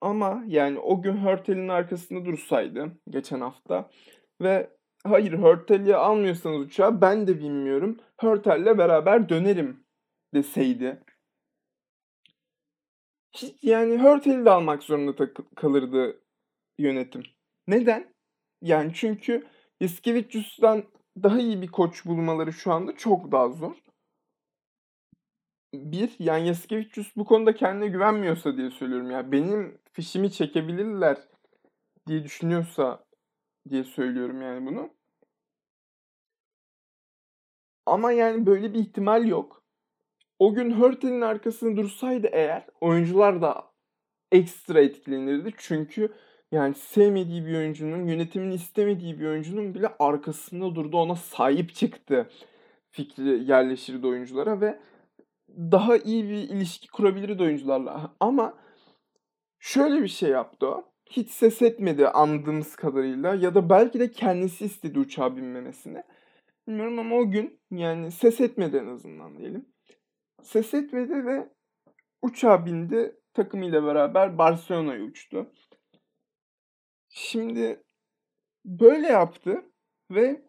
Ama 0.00 0.44
yani 0.46 0.78
o 0.78 1.02
gün 1.02 1.16
Hörtel'in 1.16 1.68
arkasında 1.68 2.24
dursaydı 2.24 2.92
geçen 3.08 3.40
hafta 3.40 3.90
ve 4.40 4.70
hayır 5.04 5.32
Hörtel'i 5.32 5.96
almıyorsanız 5.96 6.60
uçağa 6.60 7.00
ben 7.00 7.26
de 7.26 7.38
bilmiyorum. 7.38 7.96
Hörtel'le 8.20 8.78
beraber 8.78 9.28
dönerim 9.28 9.84
deseydi. 10.34 11.02
Hiç 13.32 13.54
yani 13.62 13.98
Hörtel'i 13.98 14.44
de 14.44 14.50
almak 14.50 14.82
zorunda 14.82 15.16
tak- 15.16 15.56
kalırdı 15.56 16.20
yönetim. 16.78 17.22
Neden? 17.66 18.14
Yani 18.62 18.92
çünkü 18.94 19.46
Yaskevicius'tan 19.80 20.84
daha 21.22 21.38
iyi 21.38 21.62
bir 21.62 21.68
koç 21.68 22.06
bulmaları 22.06 22.52
şu 22.52 22.72
anda 22.72 22.96
çok 22.96 23.32
daha 23.32 23.48
zor 23.48 23.76
bir 25.74 26.16
yani 26.18 26.48
Yaskevicius 26.48 27.16
bu 27.16 27.24
konuda 27.24 27.54
kendine 27.54 27.88
güvenmiyorsa 27.88 28.56
diye 28.56 28.70
söylüyorum. 28.70 29.10
Yani 29.10 29.32
benim 29.32 29.78
fişimi 29.92 30.32
çekebilirler 30.32 31.18
diye 32.06 32.24
düşünüyorsa 32.24 33.04
diye 33.70 33.84
söylüyorum 33.84 34.42
yani 34.42 34.66
bunu. 34.66 34.90
Ama 37.86 38.12
yani 38.12 38.46
böyle 38.46 38.74
bir 38.74 38.78
ihtimal 38.78 39.26
yok. 39.26 39.59
O 40.40 40.54
gün 40.54 40.70
Hörtel'in 40.70 41.20
arkasında 41.20 41.76
dursaydı 41.76 42.28
eğer 42.32 42.66
oyuncular 42.80 43.42
da 43.42 43.64
ekstra 44.32 44.80
etkilenirdi. 44.80 45.54
Çünkü 45.58 46.12
yani 46.52 46.74
sevmediği 46.74 47.46
bir 47.46 47.56
oyuncunun, 47.56 48.06
yönetimin 48.06 48.50
istemediği 48.50 49.20
bir 49.20 49.26
oyuncunun 49.26 49.74
bile 49.74 49.88
arkasında 49.98 50.74
durdu. 50.74 50.96
Ona 50.96 51.16
sahip 51.16 51.74
çıktı 51.74 52.30
fikri 52.90 53.50
yerleşirdi 53.50 54.06
oyunculara 54.06 54.60
ve 54.60 54.80
daha 55.48 55.96
iyi 55.96 56.24
bir 56.24 56.36
ilişki 56.36 56.88
kurabilirdi 56.88 57.42
oyuncularla. 57.42 58.14
Ama 58.20 58.54
şöyle 59.58 60.02
bir 60.02 60.08
şey 60.08 60.30
yaptı 60.30 60.66
o. 60.66 60.84
Hiç 61.10 61.30
ses 61.30 61.62
etmedi 61.62 62.08
anladığımız 62.08 62.76
kadarıyla 62.76 63.34
ya 63.34 63.54
da 63.54 63.70
belki 63.70 64.00
de 64.00 64.10
kendisi 64.10 64.64
istedi 64.64 64.98
uçağa 64.98 65.36
binmemesini. 65.36 66.02
Bilmiyorum 66.68 66.98
ama 66.98 67.16
o 67.16 67.30
gün 67.30 67.60
yani 67.70 68.10
ses 68.10 68.40
etmedi 68.40 68.76
en 68.76 68.86
azından 68.86 69.38
diyelim. 69.38 69.66
Ses 70.42 70.74
etmedi 70.74 71.26
ve 71.26 71.48
uçağa 72.22 72.66
bindi. 72.66 73.16
Takımıyla 73.34 73.84
beraber 73.84 74.38
Barcelona'ya 74.38 75.02
uçtu. 75.02 75.52
Şimdi 77.08 77.82
böyle 78.64 79.06
yaptı 79.06 79.64
ve 80.10 80.42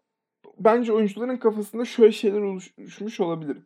bence 0.58 0.92
oyuncuların 0.92 1.36
kafasında 1.36 1.84
şöyle 1.84 2.12
şeyler 2.12 2.40
oluşmuş 2.40 3.20
olabilir. 3.20 3.58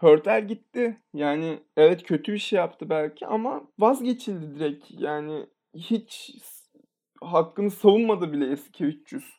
Hörtel 0.00 0.48
gitti. 0.48 1.02
Yani 1.14 1.62
evet 1.76 2.02
kötü 2.02 2.32
bir 2.32 2.38
şey 2.38 2.56
yaptı 2.56 2.90
belki 2.90 3.26
ama 3.26 3.68
vazgeçildi 3.78 4.54
direkt. 4.54 4.86
Yani 4.90 5.46
hiç 5.74 6.30
hakkını 7.20 7.70
savunmadı 7.70 8.32
bile 8.32 8.50
eski 8.52 8.84
300 8.84 9.37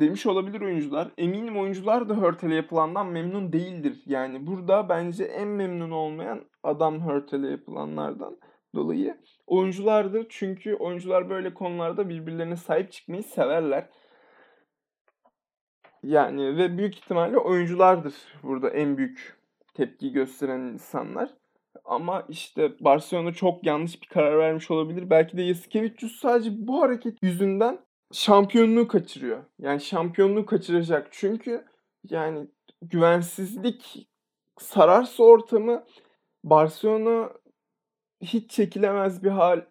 demiş 0.00 0.26
olabilir 0.26 0.60
oyuncular. 0.60 1.08
Eminim 1.18 1.56
oyuncular 1.56 2.08
da 2.08 2.14
Hörtel'e 2.14 2.54
yapılandan 2.54 3.06
memnun 3.06 3.52
değildir. 3.52 4.02
Yani 4.06 4.46
burada 4.46 4.88
bence 4.88 5.24
en 5.24 5.48
memnun 5.48 5.90
olmayan 5.90 6.44
adam 6.62 7.00
Hörtel'e 7.06 7.50
yapılanlardan 7.50 8.38
dolayı 8.74 9.16
oyunculardır. 9.46 10.26
Çünkü 10.28 10.74
oyuncular 10.74 11.30
böyle 11.30 11.54
konularda 11.54 12.08
birbirlerine 12.08 12.56
sahip 12.56 12.92
çıkmayı 12.92 13.22
severler. 13.22 13.88
Yani 16.02 16.56
ve 16.56 16.78
büyük 16.78 16.96
ihtimalle 16.96 17.38
oyunculardır 17.38 18.14
burada 18.42 18.70
en 18.70 18.98
büyük 18.98 19.36
tepki 19.74 20.12
gösteren 20.12 20.60
insanlar. 20.60 21.30
Ama 21.84 22.26
işte 22.28 22.72
Barcelona 22.80 23.32
çok 23.32 23.66
yanlış 23.66 24.02
bir 24.02 24.06
karar 24.06 24.38
vermiş 24.38 24.70
olabilir. 24.70 25.10
Belki 25.10 25.36
de 25.36 25.42
Yasikevicius 25.42 26.20
sadece 26.20 26.50
bu 26.66 26.82
hareket 26.82 27.22
yüzünden 27.22 27.78
şampiyonluğu 28.12 28.88
kaçırıyor. 28.88 29.44
Yani 29.58 29.80
şampiyonluğu 29.80 30.46
kaçıracak. 30.46 31.08
Çünkü 31.10 31.64
yani 32.10 32.48
güvensizlik 32.82 34.08
sararsa 34.58 35.22
ortamı 35.22 35.84
Barcelona 36.44 37.30
hiç 38.20 38.50
çekilemez 38.50 39.24
bir 39.24 39.30
hal 39.30 39.64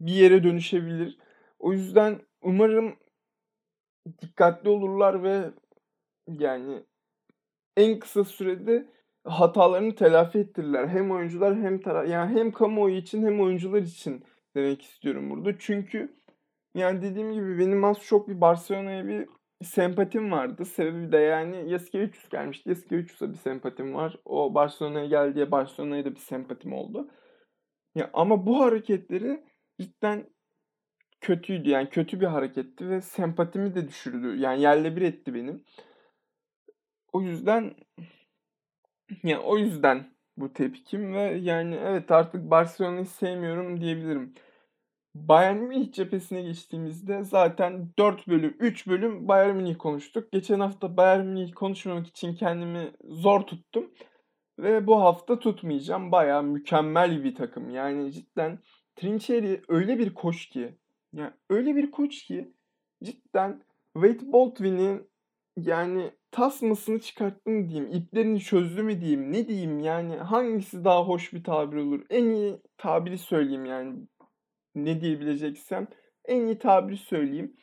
bir 0.00 0.12
yere 0.12 0.44
dönüşebilir. 0.44 1.18
O 1.58 1.72
yüzden 1.72 2.20
umarım 2.42 2.96
dikkatli 4.22 4.68
olurlar 4.68 5.22
ve 5.22 5.50
yani 6.28 6.82
en 7.76 7.98
kısa 7.98 8.24
sürede 8.24 8.88
hatalarını 9.24 9.94
telafi 9.94 10.38
ettirirler. 10.38 10.88
Hem 10.88 11.10
oyuncular 11.10 11.56
hem 11.56 11.80
tara 11.80 12.04
yani 12.04 12.38
hem 12.38 12.52
kamuoyu 12.52 12.96
için 12.96 13.26
hem 13.26 13.40
oyuncular 13.40 13.82
için 13.82 14.24
demek 14.56 14.82
istiyorum 14.82 15.30
burada. 15.30 15.58
Çünkü 15.58 16.21
yani 16.74 17.02
dediğim 17.02 17.32
gibi 17.32 17.58
benim 17.58 17.84
az 17.84 18.00
çok 18.00 18.28
bir 18.28 18.40
Barcelona'ya 18.40 19.06
bir 19.06 19.28
sempatim 19.64 20.32
vardı. 20.32 20.64
Sebebi 20.64 21.12
de 21.12 21.18
yani 21.18 21.70
Yasikevicius 21.70 22.28
gelmişti. 22.28 22.68
Yasikevicius'a 22.68 23.32
bir 23.32 23.38
sempatim 23.38 23.94
var. 23.94 24.16
O 24.24 24.54
Barcelona'ya 24.54 25.06
geldi 25.06 25.34
diye 25.34 25.50
Barcelona'ya 25.50 26.04
da 26.04 26.14
bir 26.14 26.20
sempatim 26.20 26.72
oldu. 26.72 27.10
Ya 27.94 28.10
ama 28.12 28.46
bu 28.46 28.60
hareketleri 28.60 29.44
cidden 29.80 30.26
kötüydü. 31.20 31.70
Yani 31.70 31.90
kötü 31.90 32.20
bir 32.20 32.26
hareketti 32.26 32.88
ve 32.88 33.00
sempatimi 33.00 33.74
de 33.74 33.88
düşürdü. 33.88 34.36
Yani 34.38 34.62
yerle 34.62 34.96
bir 34.96 35.02
etti 35.02 35.34
benim. 35.34 35.64
O 37.12 37.22
yüzden 37.22 37.74
ya 39.22 39.40
o 39.40 39.58
yüzden 39.58 40.12
bu 40.36 40.52
tepkim 40.52 41.14
ve 41.14 41.20
yani 41.20 41.74
evet 41.74 42.10
artık 42.10 42.50
Barcelona'yı 42.50 43.06
sevmiyorum 43.06 43.80
diyebilirim. 43.80 44.34
Bayern 45.14 45.56
Münih 45.56 45.92
cephesine 45.92 46.42
geçtiğimizde 46.42 47.24
zaten 47.24 47.88
4 47.98 48.28
bölüm, 48.28 48.56
3 48.58 48.86
bölüm 48.86 49.28
Bayern 49.28 49.56
Münih 49.56 49.78
konuştuk. 49.78 50.32
Geçen 50.32 50.60
hafta 50.60 50.96
Bayern 50.96 51.26
Münih 51.26 51.52
konuşmamak 51.54 52.06
için 52.06 52.34
kendimi 52.34 52.92
zor 53.04 53.40
tuttum. 53.40 53.90
Ve 54.58 54.86
bu 54.86 55.00
hafta 55.00 55.38
tutmayacağım. 55.38 56.12
Baya 56.12 56.42
mükemmel 56.42 57.24
bir 57.24 57.34
takım. 57.34 57.70
Yani 57.70 58.12
cidden 58.12 58.58
Trinçeri 58.96 59.62
öyle 59.68 59.98
bir 59.98 60.14
koç 60.14 60.46
ki. 60.46 60.78
Yani 61.12 61.32
öyle 61.50 61.76
bir 61.76 61.90
koç 61.90 62.24
ki 62.24 62.52
cidden 63.04 63.62
Wade 63.94 64.32
Baldwin'in 64.32 65.10
yani 65.56 66.10
tasmasını 66.30 67.00
çıkarttı 67.00 67.50
mı 67.50 67.68
diyeyim, 67.68 67.90
iplerini 67.92 68.40
çözdü 68.40 68.82
mü 68.82 69.00
diyeyim, 69.00 69.32
ne 69.32 69.48
diyeyim 69.48 69.80
yani 69.80 70.16
hangisi 70.16 70.84
daha 70.84 71.04
hoş 71.04 71.32
bir 71.32 71.44
tabir 71.44 71.76
olur? 71.76 72.06
En 72.10 72.24
iyi 72.24 72.60
tabiri 72.76 73.18
söyleyeyim 73.18 73.64
yani 73.64 74.06
ne 74.74 75.00
diyebileceksem 75.00 75.88
en 76.24 76.46
iyi 76.46 76.58
tabiri 76.58 76.96
söyleyeyim. 76.96 77.56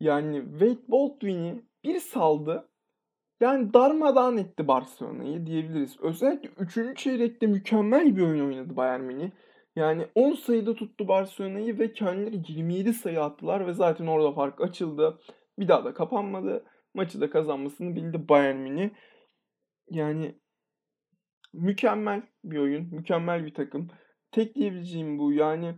Yani 0.00 0.42
Wade 0.50 0.88
Baldwin'i 0.88 1.64
bir 1.84 2.00
saldı. 2.00 2.68
Yani 3.40 3.74
darmadağın 3.74 4.36
etti 4.36 4.68
Barcelona'yı 4.68 5.46
diyebiliriz. 5.46 6.00
Özellikle 6.00 6.48
3. 6.58 6.98
çeyrekte 6.98 7.46
mükemmel 7.46 8.16
bir 8.16 8.22
oyun 8.22 8.46
oynadı 8.46 8.76
Bayern 8.76 9.00
Münih. 9.00 9.30
Yani 9.76 10.06
10 10.14 10.32
sayıda 10.32 10.74
tuttu 10.74 11.08
Barcelona'yı 11.08 11.78
ve 11.78 11.92
kendileri 11.92 12.42
27 12.48 12.92
sayı 12.92 13.22
attılar 13.22 13.66
ve 13.66 13.72
zaten 13.72 14.06
orada 14.06 14.32
fark 14.32 14.60
açıldı. 14.60 15.20
Bir 15.58 15.68
daha 15.68 15.84
da 15.84 15.94
kapanmadı. 15.94 16.64
Maçı 16.94 17.20
da 17.20 17.30
kazanmasını 17.30 17.96
bildi 17.96 18.28
Bayern 18.28 18.56
Münih. 18.56 18.90
Yani 19.90 20.34
mükemmel 21.52 22.22
bir 22.44 22.58
oyun, 22.58 22.94
mükemmel 22.94 23.46
bir 23.46 23.54
takım. 23.54 23.88
Tek 24.32 24.54
diyebileceğim 24.54 25.18
bu. 25.18 25.32
Yani 25.32 25.74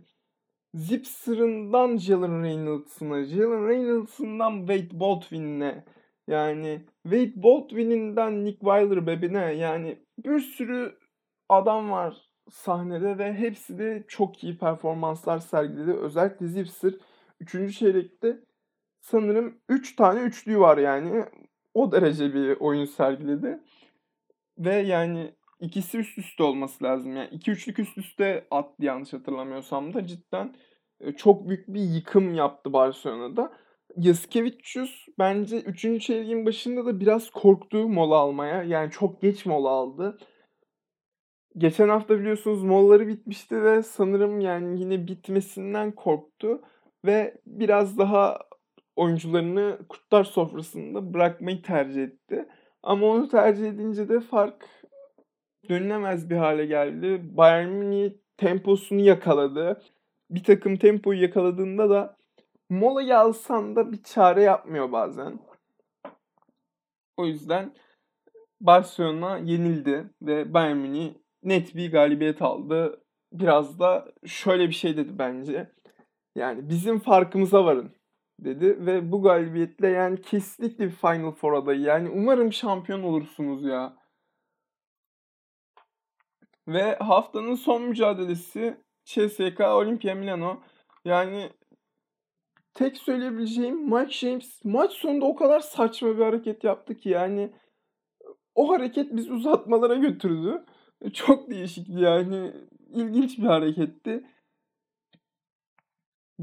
Zipser'ından 0.73 1.97
Jalen 1.97 2.43
Reynolds'ına, 2.43 3.23
Jalen 3.23 3.67
Reynolds'ından 3.67 4.59
Wade 4.59 4.99
Baldwin'ine, 4.99 5.83
yani 6.27 6.81
Wade 7.03 7.43
Baldwin'inden 7.43 8.45
Nick 8.45 8.59
Weiler 8.59 9.07
Bebine 9.07 9.53
yani 9.53 9.99
bir 10.17 10.39
sürü 10.39 10.97
adam 11.49 11.91
var 11.91 12.29
sahnede 12.49 13.17
ve 13.17 13.33
hepsi 13.33 13.77
de 13.77 14.03
çok 14.07 14.43
iyi 14.43 14.57
performanslar 14.57 15.39
sergiledi. 15.39 15.91
Özellikle 15.91 16.47
Zipser 16.47 16.93
3. 17.39 17.79
çeyrekte 17.79 18.39
sanırım 19.01 19.57
3 19.69 19.95
tane 19.95 20.21
üçlüğü 20.21 20.59
var 20.59 20.77
yani. 20.77 21.25
O 21.73 21.91
derece 21.91 22.33
bir 22.33 22.57
oyun 22.59 22.85
sergiledi. 22.85 23.59
Ve 24.57 24.75
yani 24.75 25.33
ikisi 25.63 25.97
üst 25.97 26.17
üste 26.17 26.43
olması 26.43 26.83
lazım. 26.83 27.15
Yani 27.15 27.29
iki 27.31 27.51
üçlük 27.51 27.79
üst 27.79 27.97
üste 27.97 28.47
attı 28.51 28.85
yanlış 28.85 29.13
hatırlamıyorsam 29.13 29.93
da 29.93 30.07
cidden 30.07 30.55
çok 31.17 31.49
büyük 31.49 31.67
bir 31.67 31.81
yıkım 31.81 32.33
yaptı 32.35 32.73
Barcelona'da. 32.73 33.53
Yasikevicius 33.97 35.07
bence 35.19 35.57
3. 35.57 35.81
çeyreğin 35.81 36.45
başında 36.45 36.85
da 36.85 36.99
biraz 36.99 37.29
korktu 37.29 37.89
mola 37.89 38.15
almaya. 38.15 38.63
Yani 38.63 38.91
çok 38.91 39.21
geç 39.21 39.45
mola 39.45 39.69
aldı. 39.69 40.17
Geçen 41.57 41.89
hafta 41.89 42.19
biliyorsunuz 42.19 42.63
molaları 42.63 43.07
bitmişti 43.07 43.63
ve 43.63 43.83
sanırım 43.83 44.39
yani 44.39 44.79
yine 44.79 45.07
bitmesinden 45.07 45.91
korktu 45.91 46.61
ve 47.05 47.37
biraz 47.45 47.97
daha 47.97 48.39
oyuncularını 48.95 49.79
kurtlar 49.89 50.23
sofrasında 50.23 51.13
bırakmayı 51.13 51.61
tercih 51.61 52.03
etti. 52.03 52.45
Ama 52.83 53.07
onu 53.07 53.29
tercih 53.29 53.67
edince 53.67 54.09
de 54.09 54.19
fark 54.19 54.69
dönülemez 55.69 56.29
bir 56.29 56.35
hale 56.35 56.65
geldi. 56.65 57.21
Bayern 57.37 57.69
Münih 57.69 58.11
temposunu 58.37 59.01
yakaladı. 59.01 59.81
Bir 60.29 60.43
takım 60.43 60.77
tempoyu 60.77 61.21
yakaladığında 61.21 61.89
da 61.89 62.17
molayı 62.69 63.17
alsan 63.17 63.75
da 63.75 63.91
bir 63.91 64.03
çare 64.03 64.41
yapmıyor 64.41 64.91
bazen. 64.91 65.39
O 67.17 67.25
yüzden 67.25 67.73
Barcelona 68.61 69.37
yenildi 69.37 70.09
ve 70.21 70.53
Bayern 70.53 70.77
Münih 70.77 71.13
net 71.43 71.75
bir 71.75 71.91
galibiyet 71.91 72.41
aldı. 72.41 73.01
Biraz 73.33 73.79
da 73.79 74.11
şöyle 74.25 74.67
bir 74.69 74.73
şey 74.73 74.97
dedi 74.97 75.19
bence. 75.19 75.71
Yani 76.35 76.69
bizim 76.69 76.99
farkımıza 76.99 77.65
varın 77.65 77.91
dedi 78.39 78.85
ve 78.85 79.11
bu 79.11 79.21
galibiyetle 79.21 79.87
yani 79.87 80.21
kesinlikle 80.21 80.85
bir 80.85 80.91
Final 80.91 81.31
Four 81.31 81.53
adayı. 81.53 81.81
Yani 81.81 82.09
umarım 82.09 82.53
şampiyon 82.53 83.03
olursunuz 83.03 83.63
ya. 83.63 84.02
Ve 86.67 86.95
haftanın 86.95 87.55
son 87.55 87.81
mücadelesi 87.81 88.77
CSK 89.05 89.59
Olimpia 89.59 90.15
Milano. 90.15 90.59
Yani 91.05 91.49
tek 92.73 92.97
söyleyebileceğim 92.97 93.93
Mike 93.93 94.11
James 94.11 94.65
maç 94.65 94.91
sonunda 94.91 95.25
o 95.25 95.35
kadar 95.35 95.59
saçma 95.59 96.17
bir 96.17 96.23
hareket 96.23 96.63
yaptı 96.63 96.97
ki 96.97 97.09
yani 97.09 97.53
o 98.55 98.69
hareket 98.69 99.15
bizi 99.15 99.33
uzatmalara 99.33 99.95
götürdü. 99.95 100.65
Çok 101.13 101.49
değişikti 101.49 101.93
yani. 101.95 102.53
ilginç 102.89 103.37
bir 103.37 103.43
hareketti. 103.43 104.23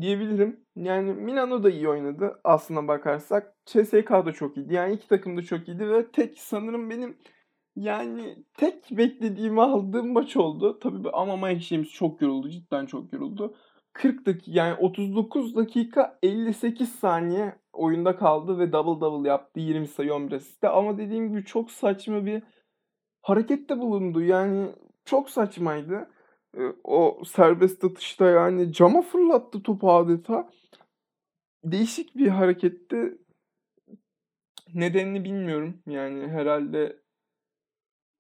Diyebilirim. 0.01 0.65
Yani 0.77 1.13
Milano 1.13 1.63
da 1.63 1.71
iyi 1.71 1.89
oynadı 1.89 2.41
aslına 2.45 2.89
bakarsak. 2.89 3.55
CSK 3.67 4.11
da 4.11 4.33
çok 4.33 4.57
iyiydi. 4.57 4.75
Yani 4.75 4.95
iki 4.95 5.09
takım 5.09 5.37
da 5.37 5.43
çok 5.43 5.69
iyiydi 5.69 5.89
ve 5.91 6.11
tek 6.13 6.39
sanırım 6.39 6.91
benim 6.91 7.19
yani 7.81 8.45
tek 8.55 8.91
beklediğimi 8.91 9.63
aldığım 9.63 10.13
maç 10.13 10.37
oldu. 10.37 10.79
Tabii 10.79 11.11
ama 11.11 11.55
James 11.55 11.89
çok 11.91 12.23
yoruldu. 12.23 12.51
Cidden 12.51 12.87
çok 12.87 13.13
yoruldu. 13.13 13.55
40 13.93 14.27
dakika 14.27 14.53
yani 14.55 14.75
39 14.75 15.57
dakika 15.57 16.19
58 16.23 16.93
saniye 16.93 17.55
oyunda 17.73 18.17
kaldı 18.17 18.59
ve 18.59 18.73
double 18.73 19.01
double 19.01 19.29
yaptı 19.29 19.61
20 19.61 19.89
sayı 19.89 20.15
11 20.15 20.33
asiste 20.33 20.69
ama 20.69 20.99
dediğim 20.99 21.29
gibi 21.31 21.45
çok 21.45 21.71
saçma 21.71 22.27
bir 22.27 22.43
harekette 23.23 23.79
bulundu 23.79 24.23
yani 24.23 24.71
çok 25.05 25.31
saçmaydı. 25.31 26.11
O 26.85 27.23
serbest 27.27 27.85
atışta 27.85 28.27
yani 28.27 28.73
cama 28.73 29.03
fırlattı 29.03 29.63
topu 29.63 29.93
adeta. 29.93 30.51
Değişik 31.65 32.17
bir 32.17 32.29
hareketti. 32.29 33.19
Nedenini 34.75 35.25
bilmiyorum. 35.25 35.83
Yani 35.87 36.29
herhalde 36.29 37.01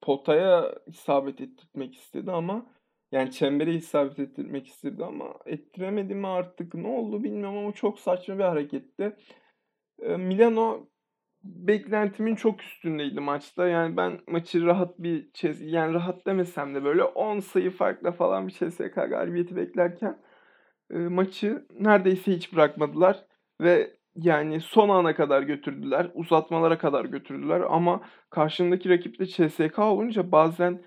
potaya 0.03 0.75
isabet 0.87 1.41
ettirmek 1.41 1.95
istedi 1.95 2.33
ama 2.33 2.67
yani 3.13 3.31
çembere 3.31 3.75
isabet 3.75 4.19
ettirmek 4.19 4.67
istedi 4.67 5.05
ama 5.05 5.35
ettiremedi 5.47 6.15
mi 6.15 6.27
artık 6.27 6.75
ne 6.75 6.89
oldu 6.89 7.25
bilmiyorum 7.25 7.59
ama 7.59 7.73
çok 7.73 8.01
saçma 8.01 8.39
bir 8.39 8.45
hareketti. 8.45 9.17
Milano 10.19 10.87
beklentimin 11.45 12.35
çok 12.35 12.63
üstündeydi 12.63 13.21
maçta. 13.21 13.69
Yani 13.69 13.97
ben 13.97 14.21
maçı 14.27 14.67
rahat 14.67 14.99
bir 14.99 15.31
yani 15.61 15.95
rahat 15.95 16.27
demesem 16.27 16.75
de 16.75 16.85
böyle 16.85 17.05
10 17.05 17.41
sayı 17.41 17.71
farkla 17.71 18.13
falan 18.13 18.49
bir 18.49 18.53
CSK 18.53 18.95
galibiyeti 18.95 19.57
beklerken 19.57 20.23
maçı 20.91 21.67
neredeyse 21.71 22.33
hiç 22.33 22.53
bırakmadılar 22.53 23.27
ve 23.61 24.00
yani 24.23 24.61
son 24.61 24.89
ana 24.89 25.15
kadar 25.15 25.43
götürdüler. 25.43 26.11
Uzatmalara 26.15 26.79
kadar 26.79 27.05
götürdüler 27.05 27.61
ama 27.61 28.01
karşındaki 28.31 28.91
rakip 28.91 29.19
de 29.19 29.27
CSK 29.27 29.79
olunca 29.79 30.33
bazen 30.33 30.83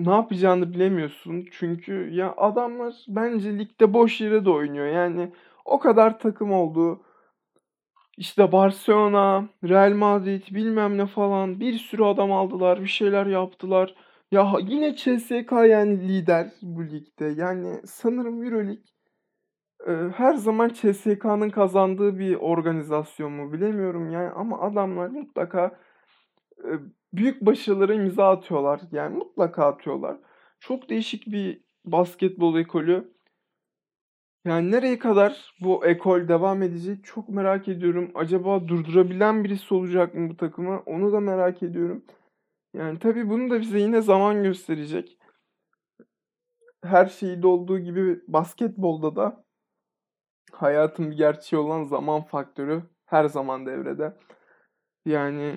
ne 0.00 0.10
yapacağını 0.10 0.72
bilemiyorsun. 0.74 1.46
Çünkü 1.52 2.10
ya 2.14 2.34
adamlar 2.36 2.94
bence 3.08 3.58
ligde 3.58 3.94
boş 3.94 4.20
yere 4.20 4.44
de 4.44 4.50
oynuyor. 4.50 4.86
Yani 4.86 5.32
o 5.64 5.78
kadar 5.78 6.18
takım 6.18 6.52
oldu. 6.52 7.02
İşte 8.16 8.52
Barcelona, 8.52 9.48
Real 9.64 9.92
Madrid 9.92 10.42
bilmem 10.50 10.98
ne 10.98 11.06
falan 11.06 11.60
bir 11.60 11.78
sürü 11.78 12.04
adam 12.04 12.32
aldılar. 12.32 12.80
Bir 12.82 12.86
şeyler 12.86 13.26
yaptılar. 13.26 13.94
Ya 14.30 14.52
yine 14.60 14.96
CSK 14.96 15.52
yani 15.52 16.08
lider 16.08 16.50
bu 16.62 16.84
ligde. 16.84 17.24
Yani 17.24 17.80
sanırım 17.86 18.44
Euroleague 18.44 18.84
her 20.16 20.34
zaman 20.34 20.68
CSK'nın 20.68 21.50
kazandığı 21.50 22.18
bir 22.18 22.34
organizasyon 22.34 23.32
mu 23.32 23.52
bilemiyorum 23.52 24.10
yani 24.10 24.30
ama 24.30 24.60
adamlar 24.60 25.08
mutlaka 25.08 25.78
büyük 27.12 27.40
başarılara 27.40 27.94
imza 27.94 28.30
atıyorlar. 28.30 28.80
Yani 28.92 29.16
mutlaka 29.16 29.66
atıyorlar. 29.66 30.16
Çok 30.60 30.88
değişik 30.88 31.26
bir 31.26 31.60
basketbol 31.84 32.58
ekolü. 32.58 33.12
Yani 34.44 34.70
nereye 34.70 34.98
kadar 34.98 35.54
bu 35.60 35.86
ekol 35.86 36.28
devam 36.28 36.62
edecek 36.62 37.04
çok 37.04 37.28
merak 37.28 37.68
ediyorum. 37.68 38.10
Acaba 38.14 38.68
durdurabilen 38.68 39.44
birisi 39.44 39.74
olacak 39.74 40.14
mı 40.14 40.30
bu 40.30 40.36
takımı? 40.36 40.82
Onu 40.86 41.12
da 41.12 41.20
merak 41.20 41.62
ediyorum. 41.62 42.04
Yani 42.74 42.98
tabii 42.98 43.28
bunu 43.30 43.50
da 43.50 43.60
bize 43.60 43.78
yine 43.78 44.00
zaman 44.00 44.42
gösterecek. 44.42 45.18
Her 46.84 47.06
şeyde 47.06 47.46
olduğu 47.46 47.78
gibi 47.78 48.20
basketbolda 48.28 49.16
da 49.16 49.44
hayatın 50.54 51.10
bir 51.10 51.16
gerçeği 51.16 51.62
olan 51.62 51.84
zaman 51.84 52.22
faktörü 52.22 52.82
her 53.06 53.24
zaman 53.24 53.66
devrede. 53.66 54.16
Yani 55.06 55.54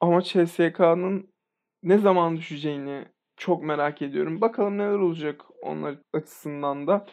ama 0.00 0.22
CSK'nın 0.22 1.34
ne 1.82 1.98
zaman 1.98 2.36
düşeceğini 2.36 3.04
çok 3.36 3.62
merak 3.62 4.02
ediyorum. 4.02 4.40
Bakalım 4.40 4.78
neler 4.78 4.98
olacak 4.98 5.44
onlar 5.62 5.98
açısından 6.12 6.86
da. 6.86 7.06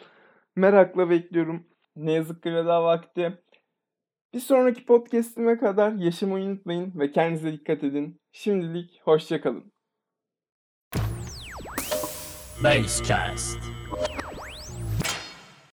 Merakla 0.56 1.10
bekliyorum. 1.10 1.66
Ne 1.96 2.12
yazık 2.12 2.42
ki 2.42 2.54
veda 2.54 2.84
vakti. 2.84 3.38
Bir 4.34 4.40
sonraki 4.40 4.84
podcast'ime 4.84 5.58
kadar 5.58 5.92
yaşamayı 5.92 6.44
unutmayın 6.44 6.92
ve 6.96 7.12
kendinize 7.12 7.52
dikkat 7.52 7.84
edin. 7.84 8.20
Şimdilik 8.32 9.00
hoşçakalın. 9.04 9.72
Basecast. 12.64 13.77